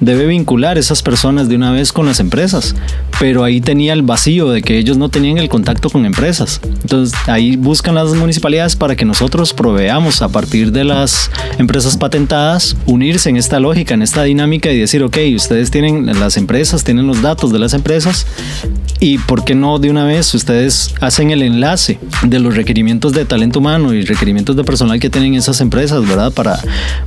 debe 0.00 0.26
vincular 0.26 0.78
esas 0.78 1.02
personas 1.02 1.50
de 1.50 1.56
una 1.56 1.70
vez 1.70 1.92
con 1.92 2.06
las 2.06 2.18
empresas. 2.18 2.74
Pero 3.18 3.44
ahí 3.44 3.60
tenía 3.60 3.92
el 3.92 4.02
vacío 4.02 4.50
de 4.50 4.62
que 4.62 4.78
ellos 4.78 4.96
no 4.96 5.10
tenían 5.10 5.36
el 5.36 5.50
contacto 5.50 5.90
con 5.90 6.06
empresas. 6.06 6.60
Entonces 6.64 7.18
ahí 7.26 7.56
buscan 7.56 7.94
las 7.94 8.14
municipalidades 8.14 8.76
para 8.76 8.96
que 8.96 9.04
nosotros 9.04 9.52
proveamos 9.52 10.22
a 10.22 10.28
partir 10.28 10.72
de 10.72 10.84
las 10.84 11.30
empresas 11.58 11.96
patentadas, 11.96 12.76
unirse 12.86 13.28
en 13.28 13.36
esta 13.36 13.60
lógica, 13.60 13.94
en 13.94 14.02
esta 14.02 14.22
dinámica 14.22 14.70
y 14.70 14.78
decir, 14.78 15.02
ok, 15.02 15.16
ustedes 15.34 15.70
tienen 15.70 16.06
las 16.20 16.36
empresas, 16.36 16.84
tienen 16.84 17.06
los 17.06 17.22
datos 17.22 17.52
de 17.52 17.58
las 17.58 17.74
empresas 17.74 18.26
y 19.00 19.18
por 19.18 19.44
qué 19.44 19.54
no 19.54 19.78
de 19.78 19.90
una 19.90 20.04
vez 20.04 20.32
ustedes 20.34 20.94
hacen 21.00 21.30
el 21.30 21.42
enlace 21.42 21.98
de 22.22 22.38
los 22.38 22.56
requerimientos 22.56 23.12
de 23.12 23.24
talento 23.24 23.58
humano 23.58 23.92
y 23.92 24.02
requerimientos 24.02 24.56
de 24.56 24.64
personal 24.64 24.98
que 25.00 25.10
tienen 25.10 25.34
esas 25.34 25.60
empresas, 25.60 26.06
¿verdad? 26.06 26.32
Para, 26.32 26.58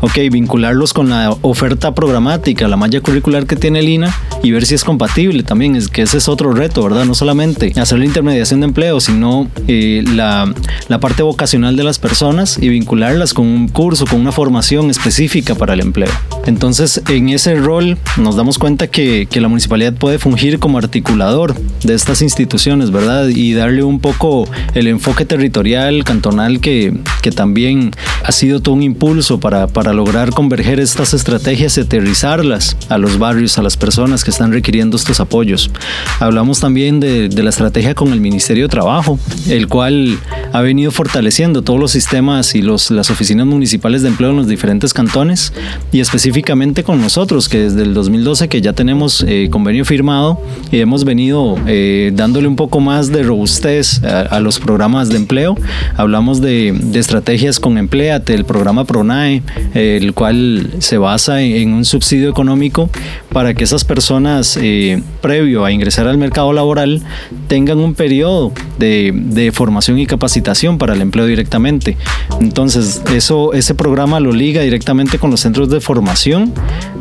ok, 0.01 0.17
vincularlos 0.31 0.93
con 0.93 1.09
la 1.09 1.35
oferta 1.41 1.95
programática, 1.95 2.67
la 2.67 2.77
malla 2.77 3.01
curricular 3.01 3.45
que 3.45 3.55
tiene 3.55 3.79
el 3.79 3.89
INA 3.89 4.15
y 4.43 4.51
ver 4.51 4.65
si 4.65 4.75
es 4.75 4.83
compatible 4.83 5.43
también, 5.43 5.75
es 5.75 5.87
que 5.87 6.03
ese 6.03 6.17
es 6.17 6.27
otro 6.27 6.51
reto, 6.53 6.83
¿verdad? 6.83 7.05
No 7.05 7.15
solamente 7.15 7.73
hacer 7.79 7.99
la 7.99 8.05
intermediación 8.05 8.59
de 8.59 8.67
empleo, 8.67 8.99
sino 8.99 9.47
eh, 9.67 10.03
la, 10.05 10.53
la 10.87 10.99
parte 10.99 11.23
vocacional 11.23 11.75
de 11.75 11.83
las 11.83 11.99
personas 11.99 12.57
y 12.61 12.69
vincularlas 12.69 13.33
con 13.33 13.45
un 13.45 13.67
curso, 13.67 14.05
con 14.05 14.19
una 14.19 14.31
formación 14.31 14.89
específica 14.89 15.55
para 15.55 15.73
el 15.73 15.79
empleo. 15.79 16.11
Entonces, 16.45 17.01
en 17.07 17.29
ese 17.29 17.55
rol 17.55 17.97
nos 18.17 18.35
damos 18.35 18.57
cuenta 18.57 18.87
que, 18.87 19.27
que 19.29 19.39
la 19.39 19.47
municipalidad 19.47 19.93
puede 19.93 20.19
fungir 20.19 20.59
como 20.59 20.77
articulador 20.77 21.55
de 21.83 21.93
estas 21.93 22.21
instituciones, 22.21 22.91
¿verdad? 22.91 23.27
Y 23.29 23.53
darle 23.53 23.83
un 23.83 23.99
poco 23.99 24.47
el 24.73 24.87
enfoque 24.87 25.25
territorial, 25.25 26.03
cantonal, 26.03 26.59
que, 26.59 26.93
que 27.21 27.31
también 27.31 27.91
ha 28.23 28.31
sido 28.31 28.61
todo 28.61 28.75
un 28.75 28.83
impulso 28.83 29.39
para, 29.39 29.67
para 29.67 29.93
lograr 29.93 30.31
converger 30.31 30.79
estas 30.79 31.13
estrategias 31.13 31.77
y 31.77 31.81
aterrizarlas 31.81 32.75
a 32.89 32.97
los 32.97 33.19
barrios, 33.19 33.57
a 33.57 33.61
las 33.61 33.77
personas 33.77 34.23
que 34.23 34.31
están 34.31 34.51
requiriendo 34.51 34.97
estos 34.97 35.19
apoyos. 35.19 35.71
Hablamos 36.19 36.59
también 36.59 36.99
de, 36.99 37.29
de 37.29 37.43
la 37.43 37.49
estrategia 37.49 37.95
con 37.95 38.11
el 38.11 38.21
Ministerio 38.21 38.65
de 38.65 38.69
Trabajo, 38.69 39.19
el 39.47 39.67
cual 39.67 40.19
ha 40.51 40.61
venido 40.61 40.91
fortaleciendo 40.91 41.61
todos 41.61 41.79
los 41.79 41.91
sistemas 41.91 42.55
y 42.55 42.61
los, 42.61 42.91
las 42.91 43.09
oficinas 43.09 43.45
municipales 43.45 44.01
de 44.01 44.09
empleo 44.09 44.31
en 44.31 44.37
los 44.37 44.47
diferentes 44.47 44.93
cantones 44.93 45.53
y 45.91 45.99
específicamente 45.99 46.83
con 46.83 47.01
nosotros, 47.01 47.47
que 47.49 47.59
desde 47.59 47.83
el 47.83 47.88
2012 47.93 48.47
que 48.47 48.61
ya 48.61 48.73
tenemos 48.73 49.23
eh, 49.27 49.49
convenio 49.51 49.85
firmado 49.85 50.41
y 50.71 50.79
hemos 50.79 51.03
venido 51.05 51.57
eh, 51.67 52.11
dándole 52.13 52.47
un 52.47 52.55
poco 52.55 52.79
más 52.79 53.11
de 53.11 53.23
robustez 53.23 54.03
a, 54.03 54.21
a 54.21 54.39
los 54.39 54.59
programas 54.59 55.09
de 55.09 55.17
empleo. 55.17 55.55
Hablamos 55.95 56.41
de, 56.41 56.77
de, 56.77 56.99
estrategias 56.99 57.59
con 57.59 57.77
Empleate, 57.77 58.33
el 58.33 58.45
programa 58.45 58.85
PRONAE, 58.85 59.41
eh, 59.73 59.99
el 60.01 60.13
cual 60.13 60.73
se 60.79 60.97
basa 60.97 61.41
en, 61.41 61.55
en, 61.55 61.73
un 61.73 61.85
subsidio 61.85 62.29
económico 62.29 62.89
para 63.31 63.53
que 63.53 63.63
esas 63.63 63.85
personas, 63.85 64.57
eh, 64.61 65.01
previo 65.21 65.65
a 65.65 65.71
ingresar 65.71 66.07
al 66.07 66.17
mercado 66.17 66.53
laboral, 66.53 67.01
tengan 67.47 67.79
un 67.79 67.93
periodo 67.93 68.51
de, 68.77 69.11
de 69.13 69.51
formación 69.51 69.99
y 69.99 70.05
capacitación 70.05 70.77
para 70.77 70.93
el 70.93 71.01
empleo 71.01 71.25
directamente. 71.25 71.97
Entonces, 72.41 73.01
eso, 73.13 73.53
ese 73.53 73.75
programa 73.75 74.19
lo 74.19 74.31
liga 74.31 74.61
directamente 74.61 75.19
con 75.19 75.31
los 75.31 75.41
centros 75.41 75.69
de 75.69 75.79
formación 75.81 76.53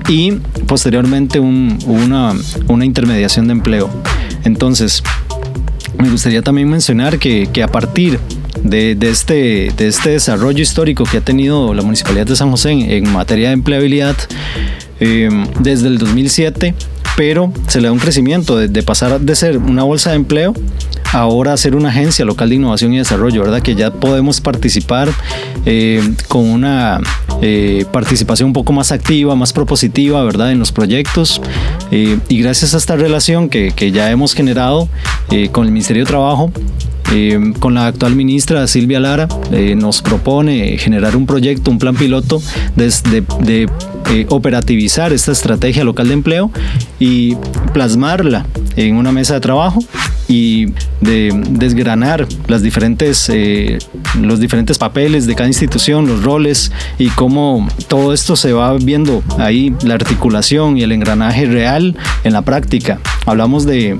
y 0.09 0.33
posteriormente 0.67 1.39
un, 1.39 1.79
una, 1.87 2.35
una 2.69 2.85
intermediación 2.85 3.47
de 3.47 3.53
empleo. 3.53 3.91
Entonces, 4.45 5.03
me 5.99 6.11
gustaría 6.11 6.43
también 6.43 6.69
mencionar 6.69 7.19
que, 7.19 7.49
que 7.53 7.63
a 7.63 7.69
partir 7.69 8.19
de, 8.63 8.95
de, 8.95 9.11
este, 9.11 9.71
de 9.77 9.89
este 9.89 10.11
desarrollo 10.11 10.63
histórico 10.63 11.05
que 11.05 11.19
ha 11.19 11.21
tenido 11.21 11.75
la 11.75 11.83
Municipalidad 11.83 12.27
de 12.27 12.37
San 12.37 12.51
José 12.51 12.71
en, 12.71 13.13
materia 13.13 13.49
de 13.49 13.55
empleabilidad, 13.55 14.17
eh, 15.01 15.29
desde 15.61 15.89
el 15.89 15.99
2007, 15.99 16.75
pero 17.17 17.53
se 17.67 17.81
le 17.81 17.89
da 17.89 17.93
un 17.93 17.99
crecimiento 17.99 18.57
de, 18.57 18.69
de, 18.69 18.83
pasar 18.83 19.21
de 19.21 19.37
ser 19.37 19.59
una 19.59 19.83
bolsa 19.83 20.11
de 20.11 20.17
empleo 20.17 20.55
ahora 21.13 21.57
ser 21.57 21.75
una 21.75 21.89
agencia 21.89 22.25
local 22.25 22.49
de 22.51 22.57
innovación 22.57 22.93
y 22.93 22.99
desarrollo, 22.99 23.43
¿verdad? 23.43 23.63
Que 23.63 23.75
ya 23.75 23.91
podemos 23.91 24.41
participar 24.41 25.09
eh, 25.65 26.03
con 26.29 26.45
una 26.45 27.01
eh, 27.43 27.85
participación 27.93 28.49
un 28.49 28.53
poco 28.53 28.73
más 28.73 28.93
activa, 28.93 29.35
más 29.35 29.53
propositiva, 29.53 30.23
¿verdad? 30.25 30.53
En 30.53 30.59
los 30.59 30.73
proyectos. 30.73 31.41
Eh, 31.91 32.19
y 32.29 32.41
gracias 32.41 32.75
a 32.75 32.79
esta 32.79 32.97
relación 32.97 33.49
que, 33.49 33.73
que 33.75 33.91
ya 33.91 34.11
hemos 34.11 34.35
generado 34.35 34.89
con 35.53 35.67
el 35.67 35.73
Ministerio 35.73 36.05
de 36.05 36.09
Trabajo, 36.09 36.51
con 37.61 37.75
la 37.75 37.87
actual 37.87 38.15
ministra 38.15 38.67
Silvia 38.67 38.99
Lara 39.01 39.29
nos 39.77 40.01
propone 40.03 40.77
generar 40.79 41.17
un 41.17 41.27
proyecto, 41.27 41.71
un 41.71 41.79
plan 41.79 41.95
piloto 41.95 42.41
de, 42.77 42.91
de, 43.41 44.27
operativizar 44.29 45.13
esta 45.13 45.33
estrategia 45.33 45.85
local 45.85 46.09
de 46.09 46.15
empleo 46.15 46.51
y 46.99 47.35
plasmarla 47.75 48.47
en 48.77 48.97
una 48.97 49.13
mesa 49.13 49.35
de 49.35 49.41
trabajo 49.41 49.81
y 50.29 50.67
de 51.01 51.33
desgranar 51.51 52.27
las 52.47 52.63
diferentes, 52.63 53.31
eh, 53.33 53.79
los 54.21 54.39
diferentes 54.39 54.79
papeles 54.79 55.27
de 55.27 55.35
cada 55.35 55.49
institución, 55.49 56.07
los 56.07 56.23
roles 56.23 56.71
y 56.99 57.09
cómo 57.09 57.67
todo 57.89 58.13
esto 58.13 58.37
se 58.37 58.53
va 58.53 58.75
viendo 58.75 59.23
ahí, 59.39 59.75
la 59.83 59.95
articulación 59.95 60.77
y 60.77 60.83
el 60.83 60.93
engranaje 60.93 61.47
real 61.47 61.97
en 62.25 62.33
la 62.35 62.43
práctica. 62.43 63.01
Hablamos 63.25 63.65
de, 63.65 63.99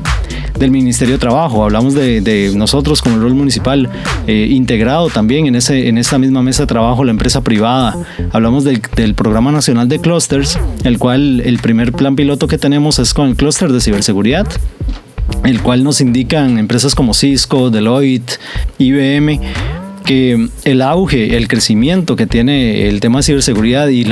del 0.59 0.71
Ministerio 0.71 1.15
de 1.15 1.19
Trabajo, 1.19 1.65
hablamos 1.65 1.95
de, 1.95 2.21
de 2.21 2.53
nosotros 2.55 3.01
como 3.01 3.17
el 3.17 3.23
rol 3.23 3.35
municipal 3.35 3.89
eh, 4.27 4.49
integrado 4.51 5.09
también 5.09 5.47
en, 5.47 5.57
ese, 5.57 5.89
en 5.89 5.97
esta 5.97 6.19
misma 6.19 6.43
mesa 6.43 6.65
de 6.65 6.67
trabajo, 6.67 7.05
la 7.05 7.11
empresa 7.11 7.43
privada, 7.43 7.97
hablamos 8.33 8.65
del, 8.65 8.83
del 8.97 9.15
Programa 9.15 9.51
Nacional 9.51 9.89
de 9.89 9.99
Clusters, 9.99 10.59
el 10.85 10.99
cual 10.99 11.41
el 11.41 11.59
primer 11.59 11.93
plan 11.93 12.17
piloto 12.17 12.49
que 12.49 12.59
tenemos 12.59 12.99
es 12.99 13.15
con 13.15 13.29
el 13.29 13.37
clúster 13.37 13.73
de 13.73 13.81
ciberseguridad 13.81 14.47
el 15.45 15.63
cual 15.63 15.85
nos 15.85 16.01
indican 16.01 16.59
empresas 16.59 16.95
como 16.95 17.15
Cisco, 17.15 17.71
Deloitte, 17.71 18.39
IBM, 18.79 19.41
que 20.09 20.49
el 20.65 20.81
auge, 20.81 21.37
el 21.37 21.49
crecimiento 21.49 22.17
que 22.17 22.27
tiene 22.27 22.89
el 22.89 22.99
tema 23.01 23.19
de 23.19 23.25
ciberseguridad 23.25 23.89
y 23.89 24.07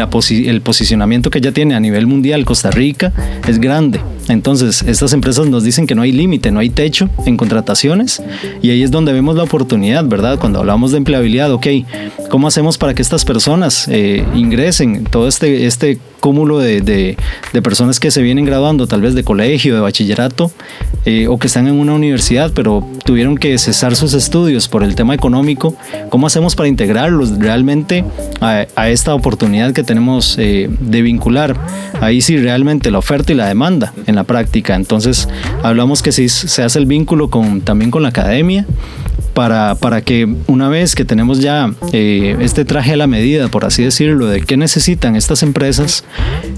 el 0.46 0.61
posicionamiento 0.61 1.31
que 1.31 1.40
ya 1.40 1.52
tiene 1.52 1.74
a 1.74 1.81
nivel 1.81 2.07
mundial 2.07 2.44
Costa 2.44 2.70
Rica 2.70 3.14
es 3.48 3.59
grande. 3.59 3.98
Entonces, 4.29 4.83
estas 4.83 5.14
empresas 5.14 5.46
nos 5.46 5.64
dicen 5.64 5.87
que 5.87 5.94
no 5.94 6.02
hay 6.02 6.12
límite, 6.12 6.50
no 6.50 6.61
hay 6.61 6.68
techo 6.68 7.09
en 7.24 7.38
contrataciones 7.38 8.22
y 8.61 8.68
ahí 8.68 8.83
es 8.83 8.90
donde 8.90 9.14
vemos 9.14 9.37
la 9.37 9.44
oportunidad, 9.44 10.05
¿verdad? 10.05 10.38
Cuando 10.38 10.59
hablamos 10.59 10.90
de 10.90 10.98
empleabilidad, 10.98 11.50
ok, 11.50 11.66
¿cómo 12.29 12.46
hacemos 12.46 12.76
para 12.76 12.92
que 12.92 13.00
estas 13.00 13.24
personas 13.24 13.88
eh, 13.88 14.22
ingresen 14.35 15.05
todo 15.05 15.29
este, 15.29 15.64
este 15.64 15.98
cúmulo 16.26 16.58
de, 16.58 16.80
de, 16.80 17.62
personas 17.62 18.00
que 18.00 18.10
se 18.10 18.20
vienen 18.20 18.44
graduando, 18.44 18.88
tal 18.88 19.00
vez 19.00 19.14
de 19.14 19.22
colegio, 19.22 19.76
de 19.76 19.80
bachillerato, 19.80 20.50
eh, 21.04 21.28
o 21.28 21.38
que 21.38 21.46
están 21.46 21.68
en 21.68 21.74
una 21.78 21.92
universidad, 21.94 22.50
pero 22.52 22.84
tuvieron 23.04 23.38
que 23.38 23.56
cesar 23.58 23.94
sus 23.94 24.12
estudios 24.12 24.66
por 24.66 24.82
el 24.82 24.96
tema 24.96 25.14
económico? 25.14 25.76
¿Cómo 26.08 26.26
hacemos 26.26 26.56
para 26.56 26.68
integrarlos 26.68 27.38
realmente 27.38 28.04
a, 28.40 28.66
a 28.74 28.88
esta 28.88 29.14
oportunidad 29.14 29.72
que 29.72 29.84
tenemos 29.84 30.36
eh, 30.38 30.68
de 30.80 31.02
vincular? 31.02 31.56
Ahí 32.00 32.20
sí 32.20 32.36
realmente 32.36 32.90
la 32.90 32.98
oferta 32.98 33.30
y 33.32 33.36
la 33.36 33.46
demanda 33.46 33.92
en 34.08 34.16
la 34.16 34.24
práctica. 34.24 34.74
Entonces 34.74 35.28
hablamos 35.62 36.02
que 36.02 36.10
si 36.10 36.28
se 36.28 36.64
hace 36.64 36.80
el 36.80 36.86
vínculo 36.86 37.30
con, 37.30 37.60
también 37.60 37.92
con 37.92 38.02
la 38.02 38.08
academia, 38.08 38.66
para, 39.37 39.75
para, 39.75 40.01
que 40.01 40.27
una 40.46 40.70
vez 40.70 40.94
que 40.94 41.05
tenemos 41.05 41.40
ya 41.40 41.70
eh, 41.92 42.38
este 42.40 42.64
traje 42.64 42.94
a 42.94 42.96
la 42.96 43.07
medida, 43.07 43.49
por 43.49 43.66
así 43.66 43.83
decirlo, 43.83 44.29
de 44.29 44.40
qué 44.40 44.57
necesitan 44.57 45.14
estas 45.14 45.42
empresas, 45.42 46.05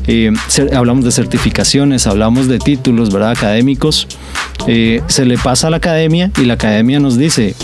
eh, 0.06 0.30
hablamos 0.72 1.04
de 1.04 1.10
certificaciones, 1.10 2.06
hablamos 2.06 2.46
de 2.46 2.60
títulos 2.60 3.12
¿verdad? 3.12 3.32
académicos, 3.32 4.06
eh, 4.68 5.02
se 5.08 5.24
le 5.24 5.38
pasa 5.38 5.66
a 5.66 5.70
la 5.70 5.78
academia 5.78 6.30
y 6.40 6.44
la 6.44 6.54
academia 6.54 7.00
nos 7.00 7.18
dice, 7.18 7.56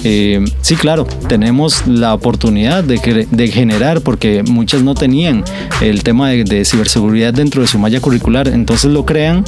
sí, 0.62 0.74
claro, 0.74 1.04
tenemos 1.28 1.86
la 1.86 2.12
oportunidad 2.12 2.82
de, 2.82 3.28
de, 3.30 3.48
generar, 3.48 4.00
porque 4.00 4.42
muchas 4.42 4.82
no 4.82 4.96
tenían 4.96 5.44
el 5.80 6.02
tema 6.02 6.30
de, 6.30 6.64
ciberseguridad 6.64 7.32
dentro 7.32 7.62
de 7.62 7.68
su 7.68 7.78
malla 7.78 8.00
curricular, 8.00 8.48
entonces 8.48 8.90
lo 8.90 9.06
crean 9.06 9.44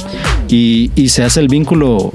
y, 0.47 0.91
se 1.09 1.23
hace 1.23 1.39
el 1.39 1.47
vínculo 1.47 2.13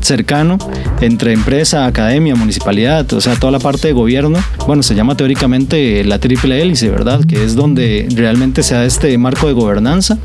cercano 0.00 0.58
entre 1.00 1.32
empresa, 1.32 1.86
academia, 1.86 2.34
municipalidad, 2.36 2.67
o 2.68 3.20
sea, 3.20 3.34
toda 3.36 3.50
la 3.50 3.58
parte 3.58 3.88
de 3.88 3.94
gobierno, 3.94 4.38
bueno, 4.66 4.82
se 4.82 4.94
llama 4.94 5.16
teóricamente 5.16 6.04
la 6.04 6.18
triple 6.18 6.60
hélice, 6.60 6.90
¿verdad? 6.90 7.20
Que 7.24 7.44
es 7.44 7.54
donde 7.54 8.06
realmente 8.14 8.62
se 8.62 8.74
da 8.74 8.84
este 8.84 9.16
marco 9.16 9.46
de 9.46 9.54
gobernanza. 9.54 10.18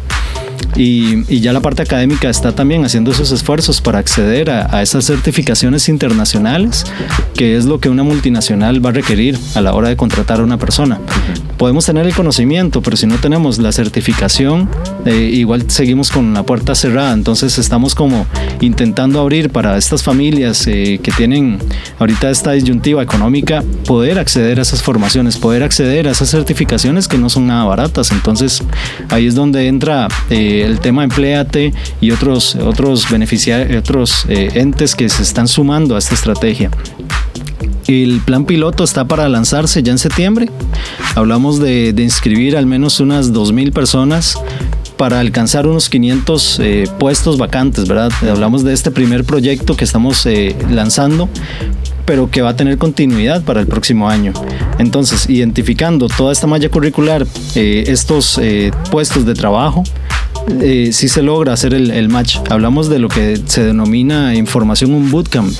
Y, 0.75 1.31
y, 1.31 1.39
ya 1.39 1.53
la 1.53 1.61
parte 1.61 1.83
académica 1.83 2.29
está 2.29 2.51
también 2.51 2.83
haciendo 2.83 3.11
esos 3.11 3.31
esfuerzos 3.31 3.79
para 3.79 3.99
acceder 3.99 4.49
a, 4.49 4.75
a, 4.75 4.81
esas 4.81 5.05
certificaciones 5.05 5.87
internacionales, 5.87 6.85
que 7.35 7.55
es 7.55 7.65
lo 7.65 7.79
que 7.79 7.89
una 7.89 8.03
multinacional 8.03 8.83
va 8.83 8.89
a 8.89 8.93
requerir 8.93 9.37
a 9.53 9.61
la 9.61 9.73
hora 9.73 9.89
de 9.89 9.95
contratar 9.95 10.39
a 10.39 10.43
una 10.43 10.57
persona. 10.57 10.99
Podemos 11.57 11.85
tener 11.85 12.05
el 12.05 12.13
conocimiento, 12.13 12.81
pero 12.81 12.97
si 12.97 13.05
no 13.07 13.17
tenemos 13.17 13.57
la 13.59 13.71
certificación, 13.71 14.69
eh, 15.05 15.15
igual 15.15 15.69
seguimos 15.69 16.11
con 16.11 16.33
la 16.33 16.43
puerta 16.43 16.75
cerrada. 16.75 17.13
Entonces 17.13 17.57
estamos 17.57 17.95
como 17.95 18.25
intentando 18.61 19.19
abrir 19.19 19.49
para 19.49 19.77
estas 19.77 20.03
familias 20.03 20.65
eh, 20.67 20.99
que 21.01 21.11
tienen 21.11 21.59
ahorita 21.99 22.29
esta 22.29 22.51
disyuntiva 22.51 23.03
económica, 23.03 23.63
poder 23.85 24.19
acceder 24.19 24.59
a 24.59 24.61
esas 24.63 24.81
formaciones, 24.81 25.37
poder 25.37 25.63
acceder 25.63 26.07
a 26.07 26.11
esas 26.11 26.29
certificaciones 26.29 27.07
que 27.07 27.17
no 27.17 27.29
son 27.29 27.47
nada 27.47 27.65
baratas. 27.65 28.11
Entonces 28.11 28.63
ahí 29.09 29.27
es 29.27 29.35
donde 29.35 29.67
entra... 29.67 30.07
Eh, 30.29 30.63
el 30.63 30.79
tema 30.79 31.03
Empleate 31.03 31.73
y 32.01 32.11
otros, 32.11 32.55
otros 32.55 33.09
beneficiarios, 33.09 33.79
otros 33.79 34.25
eh, 34.29 34.51
entes 34.55 34.95
que 34.95 35.09
se 35.09 35.23
están 35.23 35.47
sumando 35.47 35.95
a 35.95 35.99
esta 35.99 36.15
estrategia. 36.15 36.69
El 37.87 38.21
plan 38.21 38.45
piloto 38.45 38.83
está 38.83 39.05
para 39.05 39.27
lanzarse 39.27 39.83
ya 39.83 39.91
en 39.91 39.97
septiembre. 39.97 40.49
Hablamos 41.15 41.59
de, 41.59 41.93
inscribir 41.97 42.55
al 42.55 42.65
menos 42.65 42.99
unas 42.99 43.33
2.000 43.33 43.73
personas 43.73 44.37
para 44.97 45.19
alcanzar 45.19 45.67
unos 45.67 45.89
500 45.89 46.59
eh, 46.59 46.83
puestos 46.97 47.37
vacantes, 47.37 47.87
¿verdad? 47.87 48.11
Hablamos 48.29 48.63
de 48.63 48.73
este 48.73 48.91
primer 48.91 49.25
proyecto 49.25 49.75
que 49.75 49.83
estamos 49.83 50.25
eh, 50.25 50.55
lanzando 50.69 51.29
pero 52.05 52.29
que 52.29 52.41
va 52.41 52.49
a 52.49 52.55
tener 52.57 52.77
continuidad 52.77 53.43
para 53.43 53.61
el 53.61 53.67
próximo 53.67 54.09
año. 54.09 54.33
Entonces, 54.77 55.29
identificando 55.29 56.09
toda 56.09 56.33
esta 56.33 56.47
malla 56.47 56.67
curricular, 56.67 57.25
eh, 57.55 57.85
estos 57.87 58.41
puestos 58.91 59.25
de 59.25 59.33
trabajo, 59.33 59.85
eh, 60.61 60.89
sí 60.91 61.07
se 61.07 61.21
logra 61.21 61.53
hacer 61.53 61.73
el, 61.73 62.09
match. 62.09 62.37
Hablamos 62.49 62.89
de 62.89 62.99
lo 62.99 63.07
que 63.07 63.39
se 63.45 63.63
denomina 63.63 64.35
información 64.35 64.93
un 64.93 65.09
bootcamp, 65.09 65.51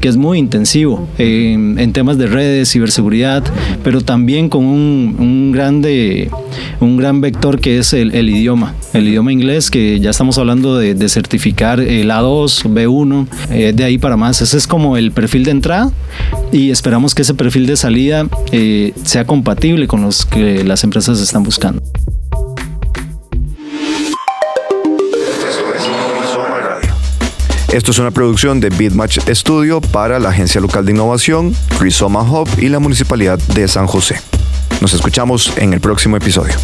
que 0.00 0.08
es 0.08 0.16
muy 0.16 0.38
intensivo 0.38 1.08
en 1.18 1.92
temas 1.92 2.18
de 2.18 2.26
redes, 2.26 2.70
ciberseguridad, 2.70 3.44
pero 3.84 4.00
también 4.00 4.48
con 4.48 4.64
un, 4.64 5.52
grande, 5.52 6.30
un 6.80 6.96
gran 6.96 7.20
vector 7.20 7.60
que 7.60 7.78
es 7.78 7.92
el, 7.92 8.28
idioma, 8.28 8.74
el 8.94 9.08
idioma 9.08 9.32
inglés, 9.32 9.70
que 9.70 10.00
ya 10.00 10.10
estamos 10.10 10.38
hablando 10.38 10.78
de, 10.78 11.08
certificar 11.08 11.80
el 11.80 12.10
A2, 12.10 12.64
B1, 12.64 13.26
eh, 13.50 13.72
de 13.74 13.84
ahí 13.84 13.98
para 13.98 14.16
más. 14.16 14.40
Ese 14.42 14.56
es 14.56 14.66
como 14.66 14.96
el 14.96 15.12
perfil 15.12 15.44
de 15.44 15.50
entrada 15.50 15.92
y 16.52 16.70
esperamos 16.70 17.14
que 17.14 17.22
ese 17.22 17.34
perfil 17.34 17.66
de 17.66 17.76
salida 17.76 18.26
eh, 18.52 18.92
sea 19.04 19.24
compatible 19.24 19.86
con 19.86 20.02
los 20.02 20.24
que 20.24 20.64
las 20.64 20.84
empresas 20.84 21.20
están 21.20 21.42
buscando. 21.42 21.82
Esto 27.72 27.92
es 27.92 28.00
una 28.00 28.10
producción 28.10 28.58
de 28.58 28.68
Bitmatch 28.68 29.20
Studio 29.32 29.80
para 29.80 30.18
la 30.18 30.30
Agencia 30.30 30.60
Local 30.60 30.84
de 30.84 30.90
Innovación, 30.90 31.54
Rizoma 31.78 32.22
Hub 32.22 32.48
y 32.58 32.68
la 32.68 32.80
Municipalidad 32.80 33.38
de 33.38 33.68
San 33.68 33.86
José. 33.86 34.20
Nos 34.80 34.92
escuchamos 34.92 35.52
en 35.56 35.72
el 35.72 35.80
próximo 35.80 36.16
episodio. 36.16 36.54